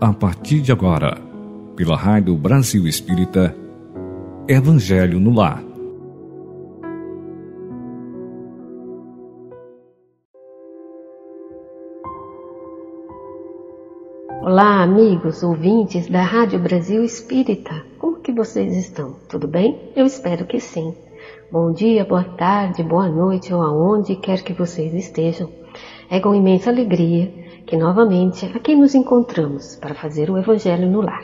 a 0.00 0.14
partir 0.14 0.62
de 0.62 0.72
agora, 0.72 1.18
pela 1.76 1.94
Rádio 1.94 2.34
Brasil 2.34 2.86
Espírita, 2.86 3.54
Evangelho 4.48 5.20
no 5.20 5.30
Lar. 5.34 5.62
Olá, 14.40 14.82
amigos 14.82 15.42
ouvintes 15.42 16.08
da 16.08 16.22
Rádio 16.22 16.58
Brasil 16.60 17.04
Espírita. 17.04 17.84
Como 17.98 18.20
que 18.20 18.32
vocês 18.32 18.74
estão? 18.74 19.16
Tudo 19.28 19.46
bem? 19.46 19.92
Eu 19.94 20.06
espero 20.06 20.46
que 20.46 20.58
sim. 20.60 20.94
Bom 21.52 21.72
dia, 21.72 22.06
boa 22.06 22.24
tarde, 22.24 22.82
boa 22.82 23.08
noite 23.08 23.52
ou 23.52 23.60
aonde 23.60 24.16
quer 24.16 24.42
que 24.42 24.54
vocês 24.54 24.94
estejam. 24.94 25.50
É 26.08 26.18
com 26.20 26.34
imensa 26.34 26.70
alegria 26.70 27.39
que 27.70 27.76
novamente 27.76 28.46
aqui 28.46 28.74
nos 28.74 28.96
encontramos 28.96 29.76
para 29.76 29.94
fazer 29.94 30.28
o 30.28 30.36
Evangelho 30.36 30.90
no 30.90 31.00
Lar, 31.00 31.22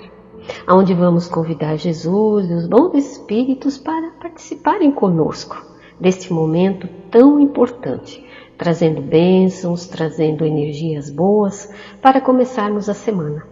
onde 0.70 0.94
vamos 0.94 1.26
convidar 1.26 1.76
Jesus 1.76 2.48
e 2.48 2.54
os 2.54 2.68
bons 2.68 2.94
espíritos 2.94 3.76
para 3.76 4.12
participarem 4.12 4.92
conosco 4.92 5.60
deste 5.98 6.32
momento 6.32 6.86
tão 7.10 7.40
importante, 7.40 8.24
trazendo 8.56 9.00
bênçãos, 9.00 9.88
trazendo 9.88 10.46
energias 10.46 11.10
boas 11.10 11.68
para 12.00 12.20
começarmos 12.20 12.88
a 12.88 12.94
semana. 12.94 13.42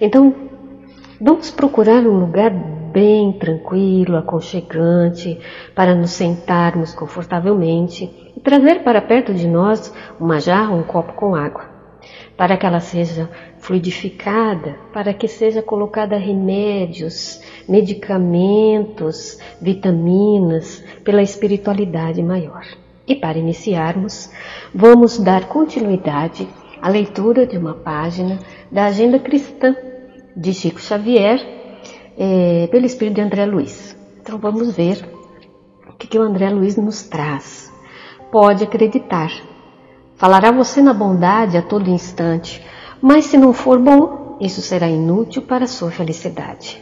Então, 0.00 0.32
vamos 1.20 1.50
procurar 1.50 2.06
um 2.06 2.16
lugar 2.16 2.52
bem 2.92 3.32
tranquilo, 3.32 4.16
aconchegante, 4.16 5.36
para 5.74 5.96
nos 5.96 6.12
sentarmos 6.12 6.94
confortavelmente 6.94 8.08
e 8.36 8.38
trazer 8.38 8.84
para 8.84 9.02
perto 9.02 9.34
de 9.34 9.48
nós 9.48 9.92
uma 10.20 10.38
jarra, 10.38 10.72
um 10.72 10.84
copo 10.84 11.14
com 11.14 11.34
água 11.34 11.69
para 12.36 12.56
que 12.56 12.66
ela 12.66 12.80
seja 12.80 13.30
fluidificada, 13.58 14.76
para 14.92 15.12
que 15.12 15.28
seja 15.28 15.62
colocada 15.62 16.16
remédios, 16.16 17.40
medicamentos, 17.68 19.38
vitaminas 19.60 20.82
pela 21.04 21.22
espiritualidade 21.22 22.22
maior. 22.22 22.64
E 23.06 23.14
para 23.14 23.38
iniciarmos, 23.38 24.30
vamos 24.74 25.18
dar 25.18 25.48
continuidade 25.48 26.48
à 26.80 26.88
leitura 26.88 27.46
de 27.46 27.58
uma 27.58 27.74
página 27.74 28.38
da 28.70 28.86
Agenda 28.86 29.18
Cristã 29.18 29.74
de 30.36 30.54
Chico 30.54 30.80
Xavier, 30.80 31.40
é, 32.16 32.68
pelo 32.70 32.86
espírito 32.86 33.16
de 33.16 33.20
André 33.22 33.46
Luiz. 33.46 33.96
Então 34.20 34.38
vamos 34.38 34.76
ver 34.76 35.04
o 35.88 35.92
que, 35.94 36.06
que 36.06 36.18
o 36.18 36.22
André 36.22 36.50
Luiz 36.50 36.76
nos 36.76 37.02
traz. 37.02 37.72
Pode 38.30 38.64
acreditar, 38.64 39.30
Falará 40.20 40.50
você 40.50 40.82
na 40.82 40.92
bondade 40.92 41.56
a 41.56 41.62
todo 41.62 41.88
instante, 41.88 42.62
mas 43.00 43.24
se 43.24 43.38
não 43.38 43.54
for 43.54 43.78
bom, 43.78 44.36
isso 44.38 44.60
será 44.60 44.86
inútil 44.86 45.40
para 45.40 45.64
a 45.64 45.66
sua 45.66 45.90
felicidade. 45.90 46.78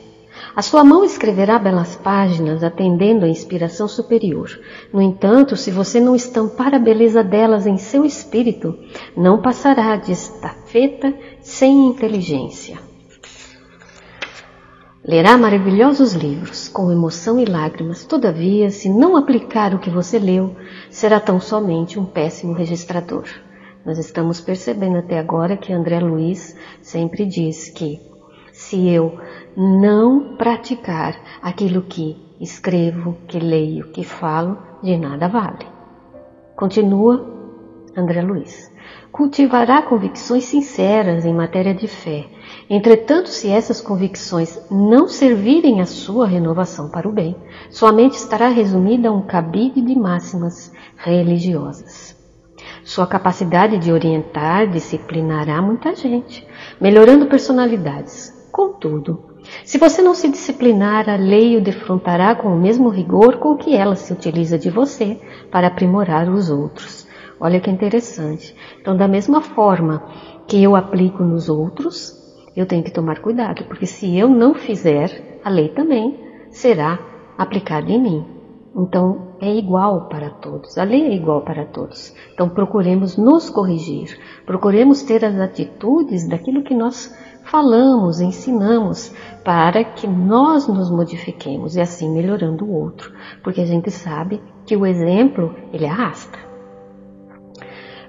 A 0.56 0.60
sua 0.60 0.82
mão 0.82 1.04
escreverá 1.04 1.56
belas 1.56 1.94
páginas 1.94 2.64
atendendo 2.64 3.24
à 3.24 3.28
inspiração 3.28 3.86
superior. 3.86 4.50
No 4.92 5.00
entanto, 5.00 5.56
se 5.56 5.70
você 5.70 6.00
não 6.00 6.16
estampar 6.16 6.74
a 6.74 6.80
beleza 6.80 7.22
delas 7.22 7.64
em 7.64 7.76
seu 7.76 8.04
espírito, 8.04 8.76
não 9.16 9.40
passará 9.40 9.94
de 9.94 10.10
estafeta 10.10 11.14
sem 11.40 11.86
inteligência. 11.86 12.87
Lerá 15.08 15.38
maravilhosos 15.38 16.12
livros, 16.12 16.68
com 16.68 16.92
emoção 16.92 17.40
e 17.40 17.46
lágrimas, 17.46 18.04
todavia, 18.04 18.68
se 18.68 18.90
não 18.90 19.16
aplicar 19.16 19.74
o 19.74 19.78
que 19.78 19.88
você 19.88 20.18
leu, 20.18 20.54
será 20.90 21.18
tão 21.18 21.40
somente 21.40 21.98
um 21.98 22.04
péssimo 22.04 22.52
registrador. 22.52 23.24
Nós 23.86 23.96
estamos 23.96 24.38
percebendo 24.38 24.98
até 24.98 25.18
agora 25.18 25.56
que 25.56 25.72
André 25.72 25.98
Luiz 25.98 26.54
sempre 26.82 27.24
diz 27.24 27.70
que 27.70 27.98
se 28.52 28.86
eu 28.86 29.18
não 29.56 30.36
praticar 30.36 31.18
aquilo 31.40 31.80
que 31.80 32.14
escrevo, 32.38 33.16
que 33.26 33.38
leio, 33.38 33.90
que 33.90 34.04
falo, 34.04 34.58
de 34.82 34.94
nada 34.98 35.26
vale. 35.26 35.66
Continua 36.54 37.37
André 37.96 38.22
Luiz. 38.22 38.72
Cultivará 39.10 39.82
convicções 39.82 40.44
sinceras 40.44 41.24
em 41.24 41.34
matéria 41.34 41.74
de 41.74 41.88
fé, 41.88 42.26
Entretanto, 42.70 43.30
se 43.30 43.48
essas 43.48 43.80
convicções 43.80 44.60
não 44.70 45.08
servirem 45.08 45.80
à 45.80 45.86
sua 45.86 46.26
renovação 46.26 46.90
para 46.90 47.08
o 47.08 47.12
bem, 47.12 47.34
sua 47.70 47.92
mente 47.92 48.12
estará 48.12 48.48
resumida 48.48 49.08
a 49.08 49.12
um 49.12 49.22
cabide 49.22 49.80
de 49.80 49.98
máximas 49.98 50.70
religiosas. 50.96 52.14
Sua 52.84 53.06
capacidade 53.06 53.78
de 53.78 53.90
orientar 53.90 54.66
disciplinará 54.66 55.62
muita 55.62 55.94
gente, 55.94 56.46
melhorando 56.78 57.26
personalidades. 57.26 58.36
Contudo, 58.52 59.38
se 59.64 59.78
você 59.78 60.02
não 60.02 60.14
se 60.14 60.28
disciplinar, 60.28 61.08
a 61.08 61.16
lei 61.16 61.56
o 61.56 61.62
defrontará 61.62 62.34
com 62.34 62.48
o 62.48 62.60
mesmo 62.60 62.90
rigor 62.90 63.38
com 63.38 63.56
que 63.56 63.74
ela 63.74 63.96
se 63.96 64.12
utiliza 64.12 64.58
de 64.58 64.68
você 64.68 65.18
para 65.50 65.68
aprimorar 65.68 66.28
os 66.28 66.50
outros. 66.50 67.07
Olha 67.40 67.60
que 67.60 67.70
interessante. 67.70 68.54
Então, 68.80 68.96
da 68.96 69.06
mesma 69.06 69.40
forma 69.40 70.02
que 70.46 70.62
eu 70.62 70.74
aplico 70.74 71.22
nos 71.22 71.48
outros, 71.48 72.16
eu 72.56 72.66
tenho 72.66 72.82
que 72.82 72.90
tomar 72.90 73.20
cuidado, 73.20 73.64
porque 73.64 73.86
se 73.86 74.16
eu 74.16 74.28
não 74.28 74.54
fizer, 74.54 75.40
a 75.44 75.48
lei 75.48 75.68
também 75.68 76.18
será 76.50 76.98
aplicada 77.36 77.90
em 77.90 78.02
mim. 78.02 78.38
Então 78.76 79.34
é 79.40 79.54
igual 79.54 80.08
para 80.08 80.30
todos, 80.30 80.76
a 80.76 80.84
lei 80.84 81.06
é 81.06 81.14
igual 81.14 81.42
para 81.42 81.64
todos. 81.64 82.14
Então 82.32 82.48
procuremos 82.48 83.16
nos 83.16 83.48
corrigir, 83.48 84.18
procuremos 84.44 85.02
ter 85.02 85.24
as 85.24 85.38
atitudes 85.38 86.28
daquilo 86.28 86.62
que 86.62 86.74
nós 86.74 87.14
falamos, 87.44 88.20
ensinamos, 88.20 89.14
para 89.44 89.82
que 89.82 90.06
nós 90.06 90.68
nos 90.68 90.90
modifiquemos 90.90 91.76
e 91.76 91.80
assim 91.80 92.10
melhorando 92.10 92.64
o 92.64 92.74
outro, 92.74 93.12
porque 93.42 93.60
a 93.60 93.66
gente 93.66 93.90
sabe 93.90 94.42
que 94.66 94.76
o 94.76 94.84
exemplo 94.84 95.54
ele 95.72 95.86
arrasta. 95.86 96.47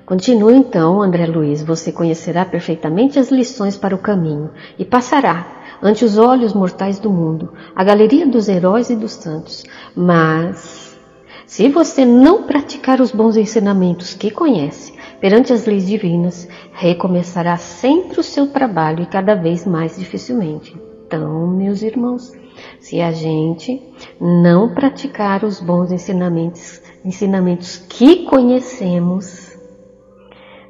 Continua 0.09 0.51
então, 0.51 1.03
André 1.03 1.27
Luiz, 1.27 1.61
você 1.61 1.91
conhecerá 1.91 2.43
perfeitamente 2.43 3.19
as 3.19 3.29
lições 3.29 3.77
para 3.77 3.93
o 3.93 3.99
caminho 3.99 4.49
e 4.79 4.83
passará, 4.83 5.45
ante 5.83 6.03
os 6.03 6.17
olhos 6.17 6.51
mortais 6.51 6.97
do 6.97 7.11
mundo, 7.11 7.53
a 7.75 7.83
galeria 7.83 8.25
dos 8.25 8.49
heróis 8.49 8.89
e 8.89 8.95
dos 8.95 9.11
santos. 9.11 9.63
Mas, 9.95 10.97
se 11.45 11.69
você 11.69 12.05
não 12.05 12.41
praticar 12.41 12.99
os 12.99 13.11
bons 13.11 13.37
ensinamentos 13.37 14.15
que 14.15 14.31
conhece, 14.31 14.95
perante 15.21 15.53
as 15.53 15.67
leis 15.67 15.85
divinas, 15.85 16.47
recomeçará 16.73 17.55
sempre 17.57 18.19
o 18.19 18.23
seu 18.23 18.47
trabalho 18.47 19.03
e 19.03 19.05
cada 19.05 19.35
vez 19.35 19.63
mais 19.63 19.95
dificilmente. 19.95 20.75
Então, 21.05 21.45
meus 21.45 21.83
irmãos, 21.83 22.31
se 22.79 22.99
a 22.99 23.11
gente 23.11 23.79
não 24.19 24.73
praticar 24.73 25.43
os 25.43 25.59
bons 25.59 25.91
ensinamentos, 25.91 26.81
ensinamentos 27.05 27.77
que 27.77 28.25
conhecemos, 28.25 29.38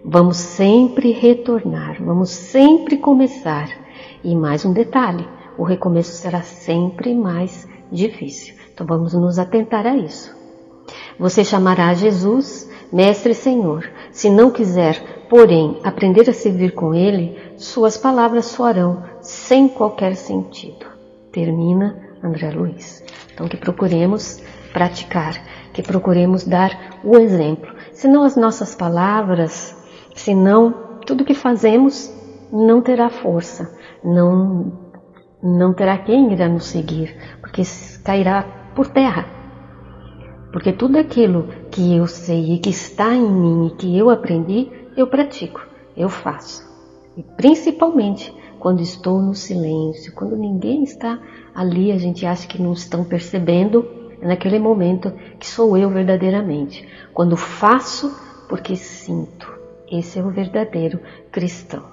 Vamos 0.04 0.38
sempre 0.38 1.12
retornar, 1.12 2.02
vamos 2.02 2.30
sempre 2.30 2.98
começar. 2.98 3.70
E 4.24 4.34
mais 4.34 4.64
um 4.64 4.72
detalhe: 4.72 5.28
o 5.58 5.64
recomeço 5.64 6.14
será 6.14 6.42
sempre 6.42 7.14
mais 7.14 7.68
difícil. 7.92 8.56
Então 8.74 8.88
vamos 8.88 9.14
nos 9.14 9.38
atentar 9.38 9.86
a 9.86 9.98
isso. 9.98 10.34
Você 11.20 11.44
chamará 11.44 11.94
Jesus 11.94 12.70
Mestre 12.94 13.34
Senhor. 13.34 13.92
Se 14.12 14.30
não 14.30 14.50
quiser, 14.50 15.28
porém, 15.30 15.80
aprender 15.84 16.30
a 16.30 16.34
servir 16.34 16.74
com 16.74 16.96
Ele, 16.96 17.38
suas 17.58 17.98
palavras 17.98 18.46
soarão 18.46 19.04
sem 19.22 19.68
qualquer 19.68 20.16
sentido. 20.16 20.86
Termina 21.30 22.00
André 22.24 22.52
Luiz. 22.52 23.04
Então 23.34 23.50
que 23.50 23.58
procuremos 23.58 24.42
praticar, 24.72 25.34
que 25.74 25.84
procuremos 25.84 26.46
dar 26.46 27.00
o 27.04 27.18
exemplo. 27.18 27.70
Senão 27.92 28.24
as 28.24 28.38
nossas 28.38 28.76
palavras 28.76 29.78
Senão, 30.20 30.74
tudo 31.06 31.24
que 31.24 31.34
fazemos 31.34 32.14
não 32.52 32.82
terá 32.82 33.10
força, 33.10 33.74
não, 34.04 34.70
não 35.42 35.74
terá 35.74 35.98
quem 35.98 36.34
irá 36.34 36.50
nos 36.50 36.66
seguir, 36.66 37.16
porque 37.40 37.62
cairá 38.04 38.44
por 38.76 38.88
terra. 38.88 39.26
Porque 40.52 40.74
tudo 40.74 40.98
aquilo 40.98 41.48
que 41.72 41.96
eu 41.96 42.06
sei 42.06 42.56
e 42.56 42.60
que 42.60 42.70
está 42.70 43.16
em 43.16 43.32
mim 43.32 43.68
e 43.68 43.76
que 43.78 43.98
eu 43.98 44.10
aprendi, 44.10 44.70
eu 44.98 45.08
pratico, 45.08 45.66
eu 45.96 46.10
faço. 46.10 46.70
E 47.16 47.24
principalmente 47.24 48.36
quando 48.60 48.82
estou 48.82 49.22
no 49.22 49.34
silêncio, 49.34 50.14
quando 50.14 50.36
ninguém 50.36 50.84
está 50.84 51.18
ali, 51.56 51.94
a 51.94 51.98
gente 51.98 52.26
acha 52.26 52.46
que 52.46 52.62
não 52.62 52.74
estão 52.74 53.06
percebendo, 53.06 53.88
é 54.22 54.28
naquele 54.28 54.60
momento 54.60 55.14
que 55.40 55.48
sou 55.48 55.78
eu 55.78 55.90
verdadeiramente. 55.90 56.86
Quando 57.14 57.38
faço 57.38 58.14
porque 58.50 58.76
sinto. 58.76 59.59
Esse 59.92 60.20
é 60.20 60.24
o 60.24 60.30
verdadeiro 60.30 61.00
cristão. 61.32 61.84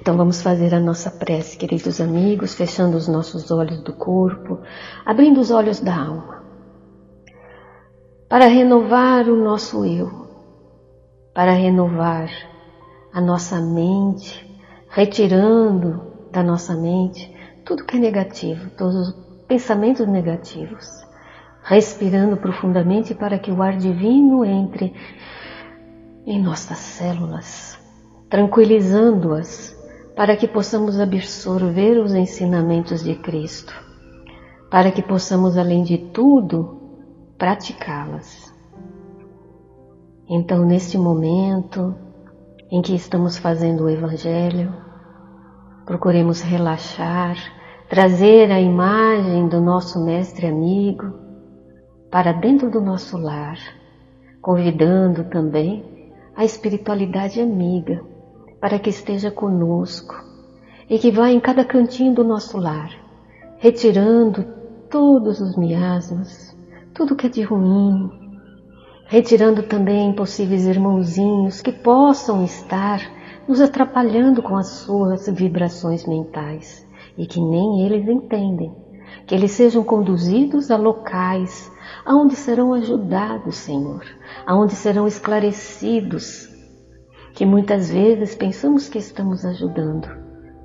Então 0.00 0.16
vamos 0.16 0.40
fazer 0.40 0.74
a 0.74 0.80
nossa 0.80 1.10
prece, 1.10 1.58
queridos 1.58 2.00
amigos, 2.00 2.54
fechando 2.54 2.96
os 2.96 3.06
nossos 3.06 3.50
olhos 3.50 3.82
do 3.82 3.92
corpo, 3.92 4.58
abrindo 5.04 5.40
os 5.40 5.50
olhos 5.50 5.78
da 5.78 5.94
alma, 5.94 6.42
para 8.28 8.46
renovar 8.46 9.28
o 9.28 9.36
nosso 9.36 9.84
eu, 9.84 10.10
para 11.34 11.52
renovar 11.52 12.30
a 13.12 13.20
nossa 13.20 13.60
mente, 13.60 14.48
retirando 14.88 16.02
da 16.32 16.42
nossa 16.42 16.74
mente 16.74 17.36
tudo 17.64 17.84
que 17.84 17.96
é 17.96 18.00
negativo, 18.00 18.70
todos 18.70 19.08
os 19.08 19.14
pensamentos 19.46 20.06
negativos, 20.06 20.88
respirando 21.62 22.36
profundamente 22.38 23.14
para 23.14 23.38
que 23.38 23.50
o 23.50 23.62
ar 23.62 23.76
divino 23.76 24.44
entre 24.44 24.94
em 26.30 26.40
nossas 26.40 26.78
células, 26.78 27.76
tranquilizando-as 28.28 29.76
para 30.14 30.36
que 30.36 30.46
possamos 30.46 31.00
absorver 31.00 31.98
os 31.98 32.14
ensinamentos 32.14 33.02
de 33.02 33.16
Cristo, 33.16 33.74
para 34.70 34.92
que 34.92 35.02
possamos, 35.02 35.58
além 35.58 35.82
de 35.82 35.98
tudo, 35.98 36.78
praticá-las. 37.36 38.54
Então, 40.28 40.64
neste 40.64 40.96
momento 40.96 41.96
em 42.70 42.80
que 42.80 42.94
estamos 42.94 43.36
fazendo 43.36 43.84
o 43.84 43.90
Evangelho, 43.90 44.72
procuremos 45.84 46.42
relaxar, 46.42 47.36
trazer 47.88 48.52
a 48.52 48.60
imagem 48.60 49.48
do 49.48 49.60
nosso 49.60 50.04
Mestre 50.04 50.46
amigo 50.46 51.12
para 52.08 52.30
dentro 52.30 52.70
do 52.70 52.80
nosso 52.80 53.18
lar, 53.18 53.58
convidando 54.40 55.24
também 55.24 55.99
a 56.40 56.44
espiritualidade 56.46 57.38
amiga 57.38 58.02
para 58.62 58.78
que 58.78 58.88
esteja 58.88 59.30
conosco 59.30 60.14
e 60.88 60.98
que 60.98 61.10
vá 61.10 61.30
em 61.30 61.38
cada 61.38 61.66
cantinho 61.66 62.14
do 62.14 62.24
nosso 62.24 62.56
lar, 62.56 62.90
retirando 63.58 64.46
todos 64.88 65.38
os 65.38 65.54
miasmas, 65.54 66.56
tudo 66.94 67.14
que 67.14 67.26
é 67.26 67.28
de 67.28 67.42
ruim, 67.42 68.10
retirando 69.04 69.64
também 69.64 70.14
possíveis 70.14 70.66
irmãozinhos 70.66 71.60
que 71.60 71.72
possam 71.72 72.42
estar 72.42 73.02
nos 73.46 73.60
atrapalhando 73.60 74.42
com 74.42 74.56
as 74.56 74.68
suas 74.68 75.28
vibrações 75.28 76.06
mentais 76.06 76.88
e 77.18 77.26
que 77.26 77.38
nem 77.38 77.82
eles 77.84 78.08
entendem, 78.08 78.74
que 79.26 79.34
eles 79.34 79.52
sejam 79.52 79.84
conduzidos 79.84 80.70
a 80.70 80.76
locais 80.76 81.70
aonde 82.04 82.34
serão 82.36 82.74
ajudados, 82.74 83.56
Senhor, 83.56 84.04
aonde 84.46 84.74
serão 84.74 85.06
esclarecidos 85.06 86.48
que 87.34 87.46
muitas 87.46 87.90
vezes 87.90 88.34
pensamos 88.34 88.88
que 88.88 88.98
estamos 88.98 89.44
ajudando, 89.44 90.08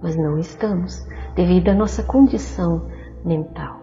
mas 0.01 0.15
não 0.15 0.37
estamos, 0.37 1.05
devido 1.35 1.69
à 1.69 1.73
nossa 1.73 2.03
condição 2.03 2.89
mental. 3.23 3.81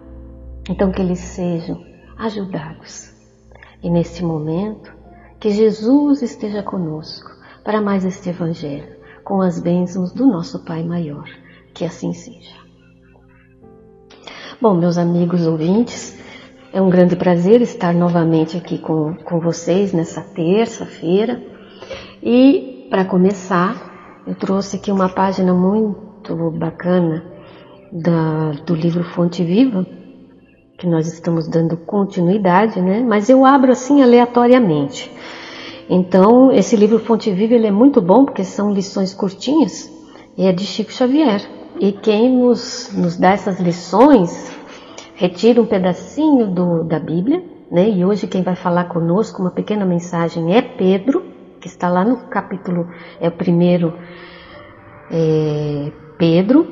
Então, 0.68 0.92
que 0.92 1.00
eles 1.00 1.18
sejam 1.18 1.82
ajudados. 2.18 3.12
E 3.82 3.90
neste 3.90 4.24
momento, 4.24 4.94
que 5.40 5.50
Jesus 5.50 6.22
esteja 6.22 6.62
conosco 6.62 7.30
para 7.64 7.80
mais 7.80 8.04
este 8.04 8.28
Evangelho, 8.28 8.96
com 9.24 9.40
as 9.40 9.58
bênçãos 9.58 10.12
do 10.12 10.26
nosso 10.26 10.64
Pai 10.64 10.84
Maior. 10.84 11.28
Que 11.74 11.84
assim 11.84 12.12
seja. 12.12 12.61
Bom, 14.62 14.74
meus 14.74 14.96
amigos 14.96 15.44
ouvintes, 15.44 16.16
é 16.72 16.80
um 16.80 16.88
grande 16.88 17.16
prazer 17.16 17.60
estar 17.62 17.92
novamente 17.92 18.56
aqui 18.56 18.78
com, 18.78 19.16
com 19.24 19.40
vocês 19.40 19.92
nessa 19.92 20.20
terça-feira. 20.20 21.42
E 22.22 22.86
para 22.88 23.04
começar, 23.04 24.22
eu 24.24 24.36
trouxe 24.36 24.76
aqui 24.76 24.92
uma 24.92 25.08
página 25.08 25.52
muito 25.52 26.52
bacana 26.52 27.24
da, 27.90 28.52
do 28.64 28.76
livro 28.76 29.02
Fonte 29.02 29.42
Viva, 29.42 29.84
que 30.78 30.86
nós 30.86 31.12
estamos 31.12 31.48
dando 31.48 31.76
continuidade, 31.76 32.80
né? 32.80 33.00
Mas 33.00 33.28
eu 33.28 33.44
abro 33.44 33.72
assim 33.72 34.00
aleatoriamente. 34.00 35.10
Então, 35.90 36.52
esse 36.52 36.76
livro 36.76 37.00
Fonte 37.00 37.32
Viva 37.32 37.54
ele 37.54 37.66
é 37.66 37.72
muito 37.72 38.00
bom 38.00 38.24
porque 38.24 38.44
são 38.44 38.72
lições 38.72 39.12
curtinhas 39.12 39.90
e 40.38 40.46
é 40.46 40.52
de 40.52 40.64
Chico 40.64 40.92
Xavier. 40.92 41.61
E 41.80 41.92
quem 41.92 42.36
nos, 42.36 42.92
nos 42.94 43.16
dá 43.16 43.30
essas 43.30 43.58
lições 43.60 44.52
retira 45.14 45.60
um 45.60 45.66
pedacinho 45.66 46.46
do, 46.48 46.84
da 46.84 46.98
Bíblia, 46.98 47.42
né? 47.70 47.88
E 47.88 48.04
hoje 48.04 48.26
quem 48.26 48.42
vai 48.42 48.56
falar 48.56 48.84
conosco 48.84 49.40
uma 49.40 49.50
pequena 49.50 49.84
mensagem 49.84 50.54
é 50.54 50.62
Pedro, 50.62 51.24
que 51.60 51.68
está 51.68 51.88
lá 51.88 52.04
no 52.04 52.28
capítulo, 52.28 52.88
é 53.20 53.28
o 53.28 53.32
primeiro 53.32 53.94
é, 55.10 55.92
Pedro, 56.18 56.66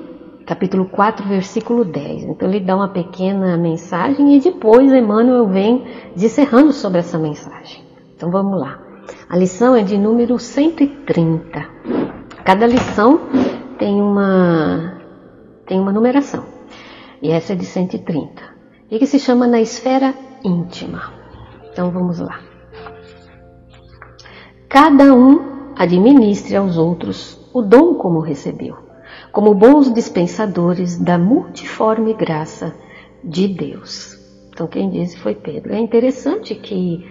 capítulo 0.46 0.86
4, 0.86 1.28
versículo 1.28 1.84
10. 1.84 2.24
Então 2.24 2.48
ele 2.48 2.60
dá 2.60 2.74
uma 2.74 2.88
pequena 2.88 3.56
mensagem 3.56 4.36
e 4.36 4.40
depois 4.40 4.92
Emmanuel 4.92 5.46
vem 5.46 5.84
disserrando 6.16 6.72
sobre 6.72 6.98
essa 6.98 7.18
mensagem. 7.18 7.84
Então 8.16 8.30
vamos 8.30 8.60
lá. 8.60 8.80
A 9.28 9.36
lição 9.36 9.76
é 9.76 9.82
de 9.82 9.96
número 9.96 10.38
130. 10.38 11.66
Cada 12.44 12.66
lição 12.66 13.20
tem 13.80 14.00
uma, 14.00 15.00
tem 15.66 15.80
uma 15.80 15.90
numeração. 15.90 16.44
E 17.20 17.32
essa 17.32 17.54
é 17.54 17.56
de 17.56 17.66
130. 17.66 18.30
E 18.88 18.96
que 18.96 19.06
se 19.06 19.18
chama 19.18 19.48
Na 19.48 19.60
Esfera 19.60 20.14
Íntima. 20.44 21.12
Então 21.72 21.90
vamos 21.90 22.20
lá 22.20 22.50
cada 24.70 25.12
um 25.12 25.72
administre 25.74 26.54
aos 26.54 26.78
outros 26.78 27.36
o 27.52 27.60
dom 27.60 27.94
como 27.94 28.20
recebeu, 28.20 28.76
como 29.32 29.52
bons 29.52 29.92
dispensadores 29.92 30.96
da 30.96 31.18
multiforme 31.18 32.14
graça 32.14 32.72
de 33.22 33.48
Deus. 33.48 34.16
Então, 34.48 34.68
quem 34.68 34.88
disse 34.88 35.18
foi 35.18 35.34
Pedro. 35.34 35.74
É 35.74 35.78
interessante 35.78 36.54
que 36.54 37.04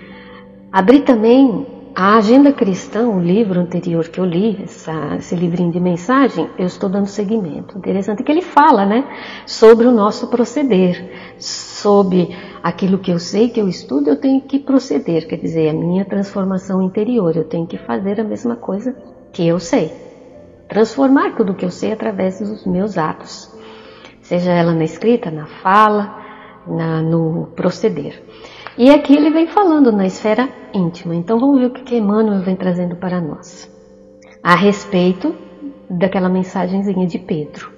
abri 0.72 1.02
também 1.02 1.68
a 2.02 2.16
Agenda 2.16 2.54
Cristã, 2.54 3.10
o 3.10 3.20
livro 3.20 3.60
anterior 3.60 4.08
que 4.08 4.22
eu 4.22 4.24
li, 4.24 4.58
essa, 4.64 5.18
esse 5.18 5.36
livrinho 5.36 5.70
de 5.70 5.82
mensagem, 5.82 6.50
eu 6.58 6.66
estou 6.66 6.90
dando 6.90 7.08
seguimento. 7.08 7.78
Interessante 7.78 8.24
que 8.24 8.32
ele 8.32 8.42
fala, 8.42 8.86
né, 8.86 9.04
sobre 9.46 9.86
o 9.86 9.92
nosso 9.92 10.28
proceder, 10.28 11.36
sobre 11.38 12.34
aquilo 12.64 13.00
que 13.00 13.12
eu 13.12 13.20
sei 13.20 13.50
que 13.50 13.60
eu 13.60 13.68
estudo, 13.68 14.10
eu 14.10 14.16
tenho 14.16 14.40
que 14.40 14.60
proceder, 14.60 15.28
quer 15.28 15.36
dizer, 15.36 15.68
a 15.68 15.74
minha 15.74 16.06
transformação 16.06 16.82
interior, 16.82 17.36
eu 17.36 17.44
tenho 17.44 17.68
que 17.68 17.78
fazer 17.78 18.22
a 18.22 18.24
mesma 18.24 18.56
coisa 18.56 18.96
que 19.34 19.46
eu 19.46 19.60
sei. 19.60 19.92
Transformar 20.70 21.36
tudo 21.36 21.54
que 21.54 21.66
eu 21.66 21.72
sei 21.72 21.92
através 21.92 22.40
dos 22.40 22.66
meus 22.66 22.98
atos, 22.98 23.54
seja 24.22 24.54
ela 24.54 24.74
na 24.74 24.86
escrita, 24.86 25.30
na 25.30 25.48
fala, 25.48 26.18
na, 26.66 27.02
no 27.02 27.48
proceder. 27.58 28.24
E 28.80 28.90
aqui 28.92 29.14
ele 29.14 29.30
vem 29.30 29.46
falando 29.46 29.92
na 29.92 30.08
esfera 30.08 30.48
íntima. 30.74 31.14
Então 31.14 31.38
vamos 31.38 31.60
ver 31.60 31.66
o 31.66 31.72
que 31.72 31.98
Emmanuel 31.98 32.42
vem 32.42 32.56
trazendo 32.56 32.96
para 32.96 33.20
nós. 33.20 33.70
A 34.42 34.56
respeito 34.56 35.36
daquela 35.90 36.30
mensagenzinha 36.30 37.06
de 37.06 37.20
Pedro. 37.20 37.74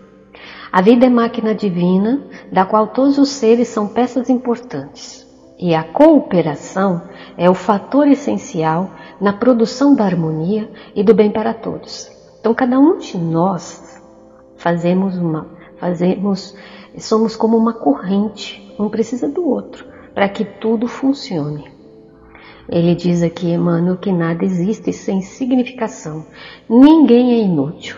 A 0.71 0.79
vida 0.79 1.07
é 1.07 1.09
máquina 1.09 1.55
divina, 1.55 2.21
da 2.51 2.65
qual 2.65 2.89
todos 2.89 3.17
os 3.17 3.29
seres 3.29 3.67
são 3.69 3.87
peças 3.87 4.29
importantes. 4.29 5.27
E 5.57 5.73
a 5.73 5.83
cooperação 5.83 7.01
é 7.35 7.49
o 7.49 7.55
fator 7.55 8.07
essencial 8.07 8.91
na 9.19 9.33
produção 9.33 9.95
da 9.95 10.05
harmonia 10.05 10.69
e 10.95 11.03
do 11.03 11.15
bem 11.15 11.31
para 11.31 11.51
todos. 11.51 12.11
Então 12.39 12.53
cada 12.53 12.77
um 12.77 12.99
de 12.99 13.17
nós 13.17 13.99
fazemos 14.55 15.17
uma, 15.17 15.47
fazemos, 15.79 16.55
somos 16.99 17.35
como 17.35 17.57
uma 17.57 17.73
corrente, 17.73 18.75
um 18.77 18.87
precisa 18.87 19.27
do 19.27 19.49
outro, 19.49 19.90
para 20.13 20.29
que 20.29 20.45
tudo 20.45 20.87
funcione. 20.87 21.71
Ele 22.69 22.95
diz 22.95 23.21
aqui, 23.21 23.51
Emmanuel, 23.51 23.97
que 23.97 24.11
nada 24.11 24.45
existe 24.45 24.93
sem 24.93 25.21
significação. 25.21 26.25
Ninguém 26.69 27.33
é 27.33 27.39
inútil. 27.39 27.97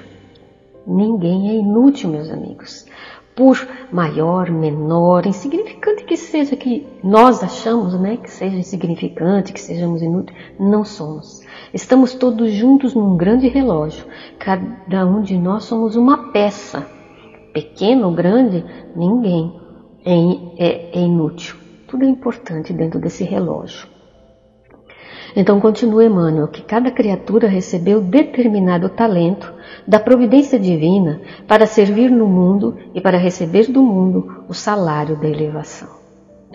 Ninguém 0.85 1.49
é 1.49 1.53
inútil, 1.53 2.09
meus 2.09 2.29
amigos. 2.29 2.85
Por 3.35 3.67
maior, 3.91 4.51
menor, 4.51 5.25
insignificante 5.25 6.03
que 6.03 6.17
seja 6.17 6.55
que 6.55 6.85
nós 7.03 7.43
achamos, 7.43 7.99
né, 7.99 8.17
que 8.17 8.29
seja 8.29 8.55
insignificante, 8.55 9.53
que 9.53 9.61
sejamos 9.61 10.01
inúteis, 10.01 10.37
não 10.59 10.83
somos. 10.83 11.41
Estamos 11.73 12.13
todos 12.13 12.51
juntos 12.51 12.93
num 12.93 13.17
grande 13.17 13.47
relógio. 13.47 14.05
Cada 14.37 15.05
um 15.05 15.21
de 15.21 15.37
nós 15.37 15.63
somos 15.65 15.95
uma 15.95 16.31
peça. 16.31 16.85
Pequeno 17.53 18.07
ou 18.07 18.13
grande, 18.13 18.63
ninguém 18.95 19.59
é, 20.05 20.13
é, 20.57 20.99
é 20.99 20.99
inútil. 20.99 21.62
Tudo 21.93 22.05
é 22.05 22.09
importante 22.09 22.73
dentro 22.73 22.99
desse 22.99 23.23
relógio. 23.23 23.87
Então 25.35 25.59
continua 25.59 26.03
Emmanuel 26.03 26.47
que 26.47 26.63
cada 26.63 26.89
criatura 26.89 27.47
recebeu 27.47 28.01
determinado 28.01 28.89
talento 28.89 29.53
da 29.87 29.99
providência 29.99 30.57
divina 30.57 31.21
para 31.47 31.67
servir 31.67 32.09
no 32.09 32.25
mundo 32.25 32.75
e 32.95 32.99
para 32.99 33.19
receber 33.19 33.71
do 33.71 33.83
mundo 33.83 34.43
o 34.49 34.55
salário 34.55 35.21
da 35.21 35.29
elevação. 35.29 35.87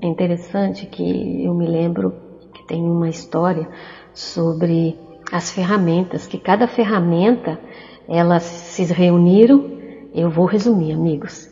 É 0.02 0.08
interessante 0.08 0.86
que 0.86 1.44
eu 1.44 1.54
me 1.54 1.68
lembro 1.68 2.16
que 2.52 2.66
tem 2.66 2.82
uma 2.82 3.08
história 3.08 3.68
sobre 4.12 4.98
as 5.30 5.52
ferramentas, 5.52 6.26
que 6.26 6.38
cada 6.38 6.66
ferramenta 6.66 7.60
elas 8.08 8.42
se 8.42 8.82
reuniram, 8.92 9.70
eu 10.12 10.30
vou 10.30 10.46
resumir, 10.46 10.94
amigos. 10.94 11.48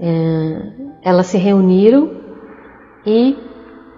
É, 0.00 0.72
elas 1.02 1.26
se 1.26 1.36
reuniram 1.36 2.24
e 3.06 3.36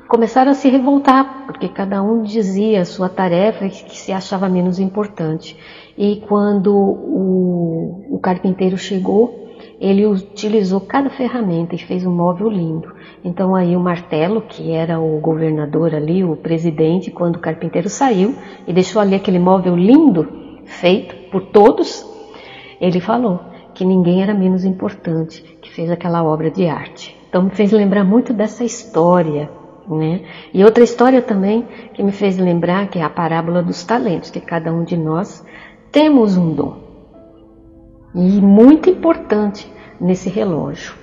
começaram 0.06 0.50
a 0.50 0.54
se 0.54 0.68
revoltar, 0.68 1.46
porque 1.46 1.68
cada 1.68 2.02
um 2.02 2.22
dizia 2.22 2.80
a 2.80 2.84
sua 2.84 3.08
tarefa 3.08 3.68
que 3.68 3.96
se 3.96 4.12
achava 4.12 4.48
menos 4.48 4.78
importante. 4.78 5.56
E 5.96 6.22
quando 6.28 6.74
o, 6.74 8.06
o 8.10 8.18
carpinteiro 8.18 8.76
chegou, 8.76 9.48
ele 9.80 10.06
utilizou 10.06 10.80
cada 10.80 11.10
ferramenta 11.10 11.74
e 11.74 11.78
fez 11.78 12.06
um 12.06 12.12
móvel 12.12 12.48
lindo. 12.48 12.92
Então 13.24 13.54
aí 13.54 13.76
o 13.76 13.80
martelo, 13.80 14.42
que 14.42 14.70
era 14.72 15.00
o 15.00 15.18
governador 15.20 15.94
ali, 15.94 16.24
o 16.24 16.36
presidente, 16.36 17.10
quando 17.10 17.36
o 17.36 17.40
carpinteiro 17.40 17.88
saiu 17.88 18.34
e 18.66 18.72
deixou 18.72 19.02
ali 19.02 19.14
aquele 19.14 19.38
móvel 19.38 19.76
lindo, 19.76 20.28
feito 20.64 21.14
por 21.30 21.42
todos, 21.46 22.06
ele 22.80 23.00
falou 23.00 23.40
que 23.74 23.84
ninguém 23.84 24.22
era 24.22 24.34
menos 24.34 24.64
importante, 24.64 25.42
que 25.60 25.70
fez 25.70 25.90
aquela 25.90 26.24
obra 26.24 26.50
de 26.50 26.66
arte. 26.66 27.17
Então 27.28 27.42
me 27.42 27.50
fez 27.50 27.72
lembrar 27.72 28.04
muito 28.04 28.32
dessa 28.32 28.64
história, 28.64 29.50
né? 29.86 30.22
E 30.52 30.64
outra 30.64 30.84
história 30.84 31.20
também 31.20 31.66
que 31.94 32.02
me 32.02 32.12
fez 32.12 32.38
lembrar 32.38 32.88
que 32.88 32.98
é 32.98 33.02
a 33.02 33.10
parábola 33.10 33.62
dos 33.62 33.84
talentos, 33.84 34.30
que 34.30 34.40
cada 34.40 34.72
um 34.72 34.84
de 34.84 34.96
nós 34.96 35.44
temos 35.92 36.36
um 36.36 36.54
dom 36.54 36.88
e 38.14 38.40
muito 38.40 38.88
importante 38.88 39.70
nesse 40.00 40.28
relógio. 40.28 40.94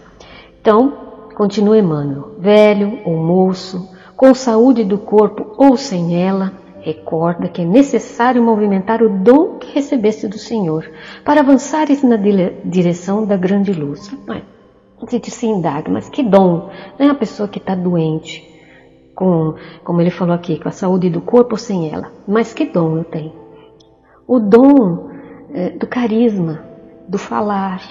Então, 0.59 0.93
continua 1.35 1.77
Emmanuel, 1.77 2.35
velho 2.39 2.99
ou 3.05 3.17
moço, 3.17 3.89
com 4.15 4.33
saúde 4.33 4.83
do 4.83 4.97
corpo 4.97 5.53
ou 5.57 5.77
sem 5.77 6.21
ela, 6.21 6.53
recorda 6.81 7.47
que 7.47 7.61
é 7.61 7.65
necessário 7.65 8.41
movimentar 8.41 9.01
o 9.01 9.09
dom 9.09 9.57
que 9.57 9.73
recebeste 9.73 10.27
do 10.27 10.37
Senhor 10.37 10.89
para 11.23 11.41
avançares 11.41 12.03
na 12.03 12.15
direção 12.63 13.25
da 13.25 13.35
grande 13.35 13.73
luz. 13.73 14.11
A 15.01 15.09
gente 15.09 15.29
se 15.29 15.45
indaga, 15.45 15.91
mas 15.91 16.09
que 16.09 16.23
dom? 16.23 16.69
Não 16.97 17.07
é 17.07 17.09
a 17.09 17.15
pessoa 17.15 17.49
que 17.49 17.59
está 17.59 17.75
doente, 17.75 18.43
com, 19.13 19.55
como 19.83 20.01
ele 20.01 20.09
falou 20.09 20.33
aqui, 20.33 20.59
com 20.59 20.69
a 20.69 20.71
saúde 20.71 21.09
do 21.09 21.21
corpo 21.21 21.53
ou 21.53 21.57
sem 21.57 21.91
ela. 21.91 22.11
Mas 22.27 22.53
que 22.53 22.65
dom 22.65 22.97
eu 22.97 23.03
tenho? 23.03 23.33
O 24.27 24.39
dom 24.39 25.09
é, 25.53 25.69
do 25.71 25.85
carisma, 25.85 26.63
do 27.07 27.17
falar, 27.17 27.81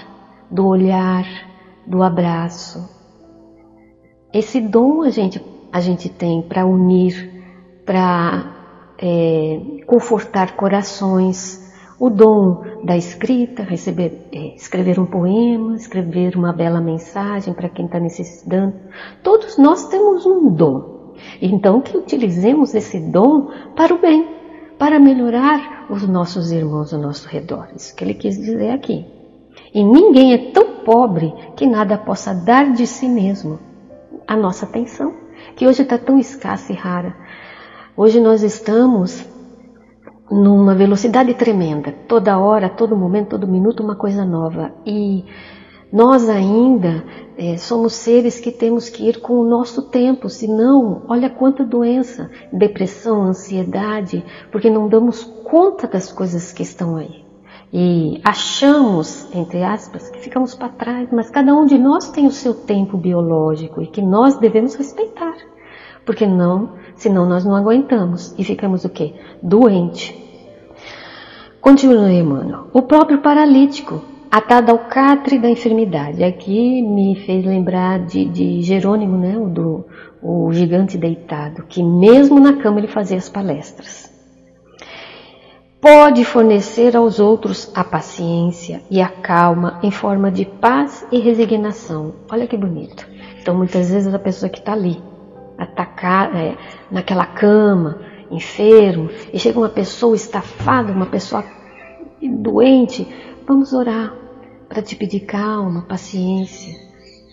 do 0.51 0.67
olhar, 0.67 1.25
do 1.87 2.03
abraço. 2.03 2.89
Esse 4.33 4.61
dom 4.61 5.03
a 5.03 5.11
gente, 5.11 5.41
a 5.73 5.81
gente 5.81 6.09
tem 6.09 6.43
para 6.43 6.67
unir, 6.67 7.45
para 7.85 8.53
é, 8.99 9.61
confortar 9.87 10.57
corações. 10.57 11.64
O 11.99 12.11
dom 12.11 12.63
da 12.85 12.97
escrita, 12.97 13.63
receber, 13.63 14.29
é, 14.33 14.55
escrever 14.57 14.99
um 14.99 15.07
poema, 15.07 15.77
escrever 15.77 16.37
uma 16.37 16.53
bela 16.53 16.81
mensagem 16.81 17.55
para 17.55 17.69
quem 17.69 17.87
está 17.87 18.01
necessitando. 18.01 18.75
Todos 19.23 19.57
nós 19.57 19.87
temos 19.89 20.27
um 20.27 20.51
dom. 20.51 21.15
Então 21.41 21.81
que 21.81 21.97
utilizemos 21.97 22.75
esse 22.75 22.99
dom 22.99 23.49
para 23.77 23.95
o 23.95 23.99
bem, 23.99 24.29
para 24.79 24.99
melhorar 24.99 25.87
os 25.89 26.07
nossos 26.09 26.51
irmãos 26.51 26.93
ao 26.93 27.01
nosso 27.01 27.29
redor. 27.29 27.69
Isso 27.77 27.95
que 27.95 28.03
ele 28.03 28.15
quis 28.15 28.37
dizer 28.37 28.71
aqui. 28.71 29.07
E 29.73 29.83
ninguém 29.83 30.35
é 30.35 30.51
tão 30.51 30.81
pobre 30.85 31.33
que 31.57 31.67
nada 31.67 31.97
possa 31.97 32.35
dar 32.35 32.73
de 32.73 32.87
si 32.87 33.09
mesmo. 33.09 33.59
A 34.27 34.37
nossa 34.37 34.65
atenção, 34.65 35.15
que 35.55 35.67
hoje 35.67 35.83
está 35.83 35.99
tão 35.99 36.19
escassa 36.19 36.73
e 36.73 36.77
rara. 36.77 37.15
Hoje 37.97 38.19
nós 38.21 38.43
estamos 38.43 39.25
numa 40.35 40.75
velocidade 40.75 41.33
tremenda. 41.35 41.93
Toda 42.09 42.39
hora, 42.39 42.69
todo 42.69 42.97
momento, 42.97 43.31
todo 43.31 43.47
minuto, 43.47 43.85
uma 43.85 43.95
coisa 43.95 44.25
nova. 44.25 44.73
E 44.85 45.25
nós 45.93 46.29
ainda 46.29 47.05
é, 47.39 47.57
somos 47.57 47.93
seres 47.93 48.41
que 48.41 48.51
temos 48.51 48.89
que 48.89 49.09
ir 49.09 49.21
com 49.21 49.35
o 49.35 49.49
nosso 49.49 49.83
tempo, 49.83 50.29
senão, 50.29 51.03
olha 51.09 51.31
quanta 51.31 51.65
doença, 51.65 52.31
depressão, 52.53 53.23
ansiedade, 53.23 54.25
porque 54.51 54.69
não 54.69 54.89
damos 54.89 55.23
conta 55.45 55.87
das 55.87 56.11
coisas 56.11 56.51
que 56.51 56.65
estão 56.65 56.97
aí. 56.97 57.25
E 57.73 58.21
achamos, 58.25 59.33
entre 59.33 59.63
aspas, 59.63 60.11
que 60.11 60.19
ficamos 60.19 60.55
para 60.55 60.69
trás, 60.69 61.09
mas 61.13 61.31
cada 61.31 61.55
um 61.55 61.65
de 61.65 61.79
nós 61.79 62.11
tem 62.11 62.27
o 62.27 62.33
seu 62.33 62.55
tempo 62.55 62.97
biológico 62.97 63.81
e 63.81 63.87
que 63.87 64.03
nós 64.03 64.37
devemos 64.37 64.75
respeitar. 64.75 65.37
Porque 66.05 66.27
não, 66.27 66.73
senão 66.97 67.25
nós 67.25 67.45
não 67.45 67.55
aguentamos 67.55 68.35
e 68.37 68.43
ficamos 68.45 68.85
o 68.85 68.89
quê? 68.89 69.15
Doente. 69.41 70.24
Continua 71.65 72.13
Emmanuel. 72.13 72.69
O 72.75 72.83
próprio 72.83 73.23
paralítico 73.23 74.05
atado 74.31 74.71
ao 74.71 74.81
catre 74.81 75.39
da 75.39 75.49
enfermidade. 75.49 76.23
Aqui 76.23 76.83
me 76.83 77.17
fez 77.25 77.43
lembrar 77.43 78.01
de, 78.01 78.27
de 78.27 78.61
Jerônimo, 78.61 79.17
né, 79.17 79.39
o, 79.39 79.49
do, 79.49 79.87
o 80.23 80.53
gigante 80.53 80.99
deitado, 80.99 81.65
que 81.67 81.83
mesmo 81.83 82.39
na 82.39 82.53
cama 82.53 82.81
ele 82.81 82.87
fazia 82.87 83.17
as 83.17 83.31
palestras. 83.31 84.13
Pode 85.81 86.23
fornecer 86.27 86.95
aos 86.95 87.19
outros 87.19 87.73
a 87.75 87.83
paciência 87.83 88.83
e 88.91 89.01
a 89.01 89.09
calma 89.09 89.81
em 89.83 89.91
forma 89.91 90.31
de 90.31 90.45
paz 90.45 91.07
e 91.11 91.19
resignação. 91.19 92.13
Olha 92.31 92.47
que 92.47 92.59
bonito. 92.59 93.09
Então, 93.41 93.55
muitas 93.55 93.91
vezes 93.91 94.13
a 94.13 94.19
pessoa 94.19 94.51
que 94.51 94.59
está 94.59 94.75
ali, 94.75 95.03
atacada, 95.57 96.37
é, 96.37 96.59
naquela 96.91 97.25
cama, 97.25 98.01
enfermo, 98.31 99.11
e 99.33 99.39
chega 99.39 99.59
uma 99.59 99.69
pessoa 99.69 100.15
estafada, 100.15 100.93
uma 100.93 101.07
pessoa 101.07 101.45
doente, 102.23 103.07
vamos 103.47 103.73
orar, 103.73 104.15
para 104.69 104.83
te 104.83 104.97
pedir 104.97 105.21
calma, 105.21 105.83
paciência. 105.83 106.75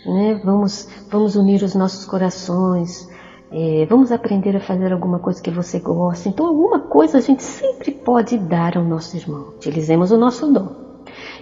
Né? 0.05 0.41
Vamos, 0.43 0.87
vamos 1.09 1.35
unir 1.35 1.63
os 1.63 1.75
nossos 1.75 2.05
corações. 2.05 3.09
É, 3.51 3.85
vamos 3.89 4.11
aprender 4.11 4.55
a 4.55 4.61
fazer 4.61 4.93
alguma 4.93 5.19
coisa 5.19 5.41
que 5.41 5.51
você 5.51 5.79
gosta. 5.79 6.29
Então, 6.29 6.45
alguma 6.47 6.79
coisa 6.79 7.17
a 7.17 7.21
gente 7.21 7.43
sempre 7.43 7.91
pode 7.91 8.37
dar 8.37 8.77
ao 8.77 8.83
nosso 8.83 9.15
irmão. 9.17 9.49
Utilizemos 9.55 10.11
o 10.11 10.17
nosso 10.17 10.51
dom. 10.51 10.90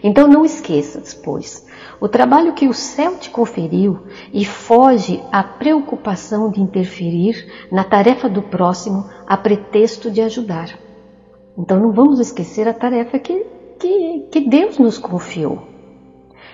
Então, 0.03 0.27
não 0.27 0.45
esqueças, 0.45 1.13
pois, 1.13 1.65
o 1.99 2.07
trabalho 2.07 2.53
que 2.53 2.67
o 2.67 2.73
céu 2.73 3.17
te 3.17 3.29
conferiu 3.29 3.99
e 4.33 4.45
foge 4.45 5.21
à 5.31 5.43
preocupação 5.43 6.49
de 6.49 6.61
interferir 6.61 7.67
na 7.71 7.83
tarefa 7.83 8.29
do 8.29 8.41
próximo 8.41 9.05
a 9.27 9.35
pretexto 9.35 10.09
de 10.09 10.21
ajudar. 10.21 10.77
Então, 11.57 11.79
não 11.79 11.91
vamos 11.91 12.19
esquecer 12.19 12.67
a 12.67 12.73
tarefa 12.73 13.19
que, 13.19 13.45
que, 13.77 14.27
que 14.31 14.49
Deus 14.49 14.77
nos 14.77 14.97
confiou. 14.97 15.67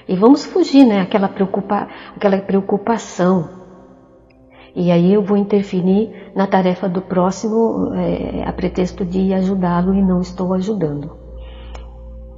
E 0.07 0.15
vamos 0.15 0.43
fugir, 0.43 0.85
né? 0.85 1.01
Aquela, 1.01 1.27
preocupa, 1.27 1.87
aquela 2.15 2.37
preocupação. 2.39 3.49
E 4.75 4.91
aí 4.91 5.13
eu 5.13 5.23
vou 5.23 5.37
interferir 5.37 6.31
na 6.35 6.47
tarefa 6.47 6.89
do 6.89 7.01
próximo 7.01 7.93
é, 7.93 8.43
a 8.47 8.51
pretexto 8.51 9.05
de 9.05 9.33
ajudá-lo 9.33 9.93
e 9.93 10.01
não 10.01 10.21
estou 10.21 10.53
ajudando. 10.53 11.24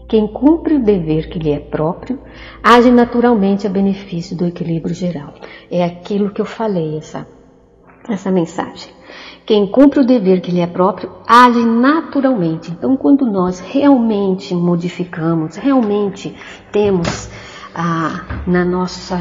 Quem 0.08 0.26
cumpre 0.26 0.76
o 0.76 0.84
dever 0.84 1.30
que 1.30 1.38
lhe 1.38 1.52
é 1.52 1.60
próprio, 1.60 2.20
age 2.64 2.90
naturalmente 2.90 3.68
a 3.68 3.70
benefício 3.70 4.38
do 4.38 4.46
equilíbrio 4.46 4.96
geral. 4.96 5.34
É 5.70 5.84
aquilo 5.84 6.30
que 6.30 6.40
eu 6.40 6.46
falei, 6.46 6.98
essa, 6.98 7.28
essa 8.08 8.32
mensagem. 8.32 8.90
Quem 9.46 9.68
cumpre 9.68 10.00
o 10.00 10.06
dever 10.06 10.42
que 10.42 10.52
lhe 10.52 10.62
é 10.62 10.68
próprio, 10.68 11.12
age 11.28 11.64
naturalmente. 11.64 12.72
Então, 12.72 12.96
quando 12.96 13.26
nós 13.26 13.60
realmente 13.60 14.56
modificamos, 14.56 15.56
realmente 15.58 16.36
temos 16.72 17.30
a, 17.76 18.44
na 18.48 18.64
nossa, 18.64 19.18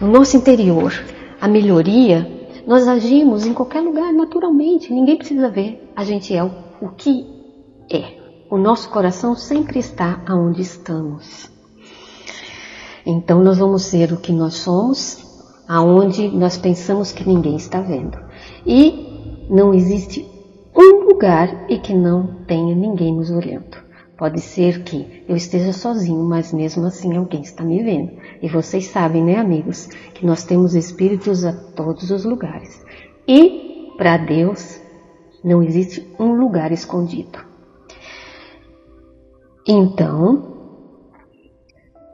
no 0.00 0.08
nosso 0.08 0.36
interior 0.36 0.92
a 1.40 1.48
melhoria, 1.48 2.26
nós 2.66 2.86
agimos 2.86 3.46
em 3.46 3.54
qualquer 3.54 3.80
lugar 3.80 4.12
naturalmente, 4.12 4.92
ninguém 4.92 5.16
precisa 5.16 5.48
ver. 5.48 5.90
A 5.96 6.04
gente 6.04 6.34
é 6.34 6.44
o, 6.44 6.50
o 6.80 6.88
que 6.90 7.26
é. 7.90 8.27
O 8.50 8.56
nosso 8.56 8.88
coração 8.88 9.34
sempre 9.34 9.78
está 9.78 10.22
aonde 10.26 10.62
estamos. 10.62 11.50
Então 13.04 13.44
nós 13.44 13.58
vamos 13.58 13.82
ser 13.82 14.10
o 14.10 14.16
que 14.16 14.32
nós 14.32 14.54
somos, 14.54 15.18
aonde 15.68 16.28
nós 16.28 16.56
pensamos 16.56 17.12
que 17.12 17.28
ninguém 17.28 17.56
está 17.56 17.82
vendo. 17.82 18.18
E 18.64 19.46
não 19.50 19.74
existe 19.74 20.26
um 20.74 21.04
lugar 21.04 21.66
e 21.68 21.78
que 21.78 21.92
não 21.92 22.42
tenha 22.46 22.74
ninguém 22.74 23.14
nos 23.14 23.30
olhando. 23.30 23.76
Pode 24.16 24.40
ser 24.40 24.82
que 24.82 25.24
eu 25.28 25.36
esteja 25.36 25.74
sozinho, 25.74 26.24
mas 26.24 26.50
mesmo 26.50 26.86
assim 26.86 27.18
alguém 27.18 27.42
está 27.42 27.62
me 27.62 27.82
vendo. 27.82 28.12
E 28.40 28.48
vocês 28.48 28.86
sabem, 28.86 29.22
né, 29.22 29.36
amigos, 29.36 29.88
que 30.14 30.24
nós 30.24 30.42
temos 30.42 30.74
espíritos 30.74 31.44
a 31.44 31.52
todos 31.52 32.10
os 32.10 32.24
lugares. 32.24 32.82
E 33.28 33.92
para 33.98 34.16
Deus 34.16 34.80
não 35.44 35.62
existe 35.62 36.10
um 36.18 36.32
lugar 36.32 36.72
escondido. 36.72 37.47
Então, 39.70 40.56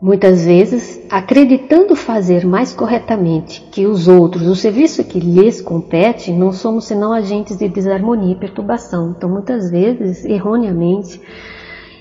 muitas 0.02 0.44
vezes, 0.44 1.00
acreditando 1.08 1.94
fazer 1.94 2.44
mais 2.44 2.72
corretamente 2.72 3.60
que 3.70 3.86
os 3.86 4.08
outros 4.08 4.48
o 4.48 4.56
serviço 4.56 5.04
que 5.04 5.20
lhes 5.20 5.60
compete, 5.60 6.32
não 6.32 6.50
somos 6.50 6.86
senão 6.86 7.12
agentes 7.12 7.56
de 7.56 7.68
desarmonia 7.68 8.32
e 8.32 8.38
perturbação. 8.38 9.14
Então, 9.16 9.30
muitas 9.30 9.70
vezes, 9.70 10.24
erroneamente, 10.24 11.20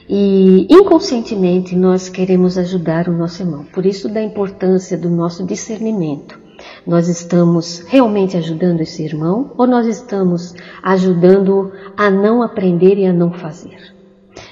e 0.10 0.66
inconscientemente 0.72 1.76
nós 1.76 2.10
queremos 2.10 2.58
ajudar 2.58 3.08
o 3.08 3.14
nosso 3.14 3.44
irmão. 3.44 3.64
Por 3.66 3.86
isso 3.86 4.10
da 4.10 4.24
importância 4.24 4.98
do 4.98 5.08
nosso 5.08 5.46
discernimento. 5.46 6.42
Nós 6.86 7.08
estamos 7.08 7.84
realmente 7.88 8.36
ajudando 8.36 8.82
esse 8.82 9.04
irmão 9.04 9.52
ou 9.56 9.68
nós 9.68 9.86
estamos 9.86 10.56
ajudando 10.82 11.72
a 11.96 12.10
não 12.10 12.42
aprender 12.42 12.98
e 12.98 13.06
a 13.06 13.14
não 13.14 13.32
fazer? 13.32 13.93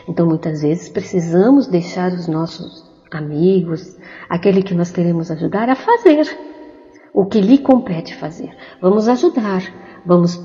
Então, 0.08 0.28
muitas 0.28 0.62
vezes, 0.62 0.90
precisamos 0.90 1.68
deixar 1.68 2.12
os 2.12 2.28
nossos 2.28 2.90
amigos, 3.12 3.98
aquele 4.30 4.64
que 4.64 4.74
nós 4.74 4.92
queremos 4.92 5.30
ajudar, 5.32 5.70
a 5.70 5.76
fazer 5.76 6.28
o 7.14 7.26
que 7.26 7.42
lhe 7.42 7.58
compete 7.58 8.16
fazer. 8.16 8.50
Vamos 8.82 9.08
ajudar, 9.08 9.62
vamos 10.06 10.42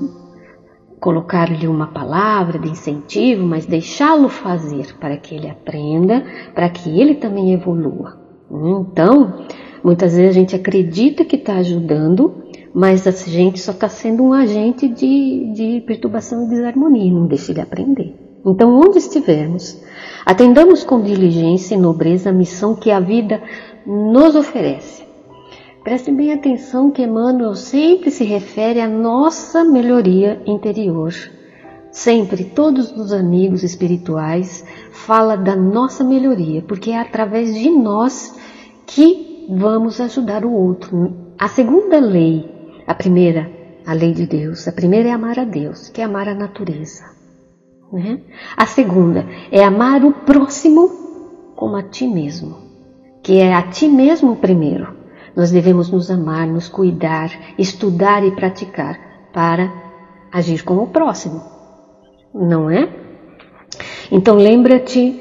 colocar-lhe 0.99 1.67
uma 1.67 1.87
palavra 1.87 2.59
de 2.59 2.69
incentivo, 2.69 3.45
mas 3.45 3.65
deixá-lo 3.65 4.29
fazer 4.29 4.97
para 4.97 5.17
que 5.17 5.35
ele 5.35 5.49
aprenda, 5.49 6.23
para 6.53 6.69
que 6.69 6.99
ele 6.99 7.15
também 7.15 7.53
evolua. 7.53 8.19
Então, 8.49 9.45
muitas 9.83 10.15
vezes 10.15 10.31
a 10.31 10.39
gente 10.39 10.55
acredita 10.55 11.23
que 11.23 11.35
está 11.35 11.55
ajudando, 11.55 12.43
mas 12.73 13.07
a 13.07 13.11
gente 13.11 13.59
só 13.59 13.71
está 13.71 13.87
sendo 13.87 14.23
um 14.23 14.33
agente 14.33 14.87
de, 14.87 15.51
de 15.53 15.83
perturbação 15.85 16.45
e 16.45 16.49
desarmonia, 16.49 17.13
não 17.13 17.27
deixa 17.27 17.51
ele 17.51 17.61
aprender. 17.61 18.26
Então, 18.47 18.79
onde 18.79 18.97
estivermos, 18.97 19.77
atendamos 20.25 20.81
com 20.81 21.01
diligência 21.01 21.75
e 21.75 21.77
nobreza 21.77 22.29
a 22.29 22.33
missão 22.33 22.73
que 22.73 22.89
a 22.89 22.97
vida 22.97 23.43
nos 23.85 24.35
oferece. 24.35 25.05
Preste 25.83 26.13
bem 26.13 26.31
atenção 26.31 26.89
que 26.89 27.03
Emmanuel 27.03 27.55
sempre 27.55 28.09
se 28.09 28.23
refere 28.23 28.79
à 28.79 28.87
nossa 28.87 29.65
melhoria 29.65 30.41
interior. 30.45 31.13
Sempre, 31.91 32.45
todos 32.45 32.89
os 32.91 33.11
amigos 33.11 33.63
espirituais 33.63 34.63
fala 34.91 35.35
da 35.35 35.55
nossa 35.55 36.05
melhoria, 36.05 36.61
porque 36.61 36.91
é 36.91 36.99
através 36.99 37.53
de 37.53 37.69
nós 37.69 38.33
que 38.85 39.45
vamos 39.49 39.99
ajudar 39.99 40.45
o 40.45 40.53
outro. 40.53 41.13
A 41.37 41.49
segunda 41.49 41.99
lei, 41.99 42.49
a 42.87 42.93
primeira, 42.93 43.51
a 43.85 43.91
lei 43.91 44.13
de 44.13 44.25
Deus, 44.25 44.69
a 44.69 44.71
primeira 44.71 45.09
é 45.09 45.11
amar 45.11 45.37
a 45.37 45.43
Deus, 45.43 45.89
que 45.89 45.99
é 45.99 46.05
amar 46.05 46.29
a 46.29 46.33
natureza. 46.33 47.16
Né? 47.91 48.19
A 48.55 48.65
segunda 48.65 49.25
é 49.51 49.63
amar 49.63 50.03
o 50.03 50.11
próximo 50.11 50.89
como 51.55 51.75
a 51.75 51.83
ti 51.83 52.07
mesmo, 52.07 52.57
que 53.23 53.39
é 53.39 53.53
a 53.53 53.63
ti 53.63 53.87
mesmo 53.87 54.35
primeiro. 54.35 54.95
Nós 55.35 55.51
devemos 55.51 55.89
nos 55.89 56.09
amar, 56.09 56.47
nos 56.47 56.67
cuidar, 56.67 57.31
estudar 57.57 58.23
e 58.25 58.31
praticar 58.31 58.99
para 59.31 59.71
agir 60.31 60.63
como 60.63 60.83
o 60.83 60.87
próximo, 60.87 61.41
não 62.33 62.69
é? 62.69 62.89
Então 64.11 64.35
lembra-te 64.35 65.19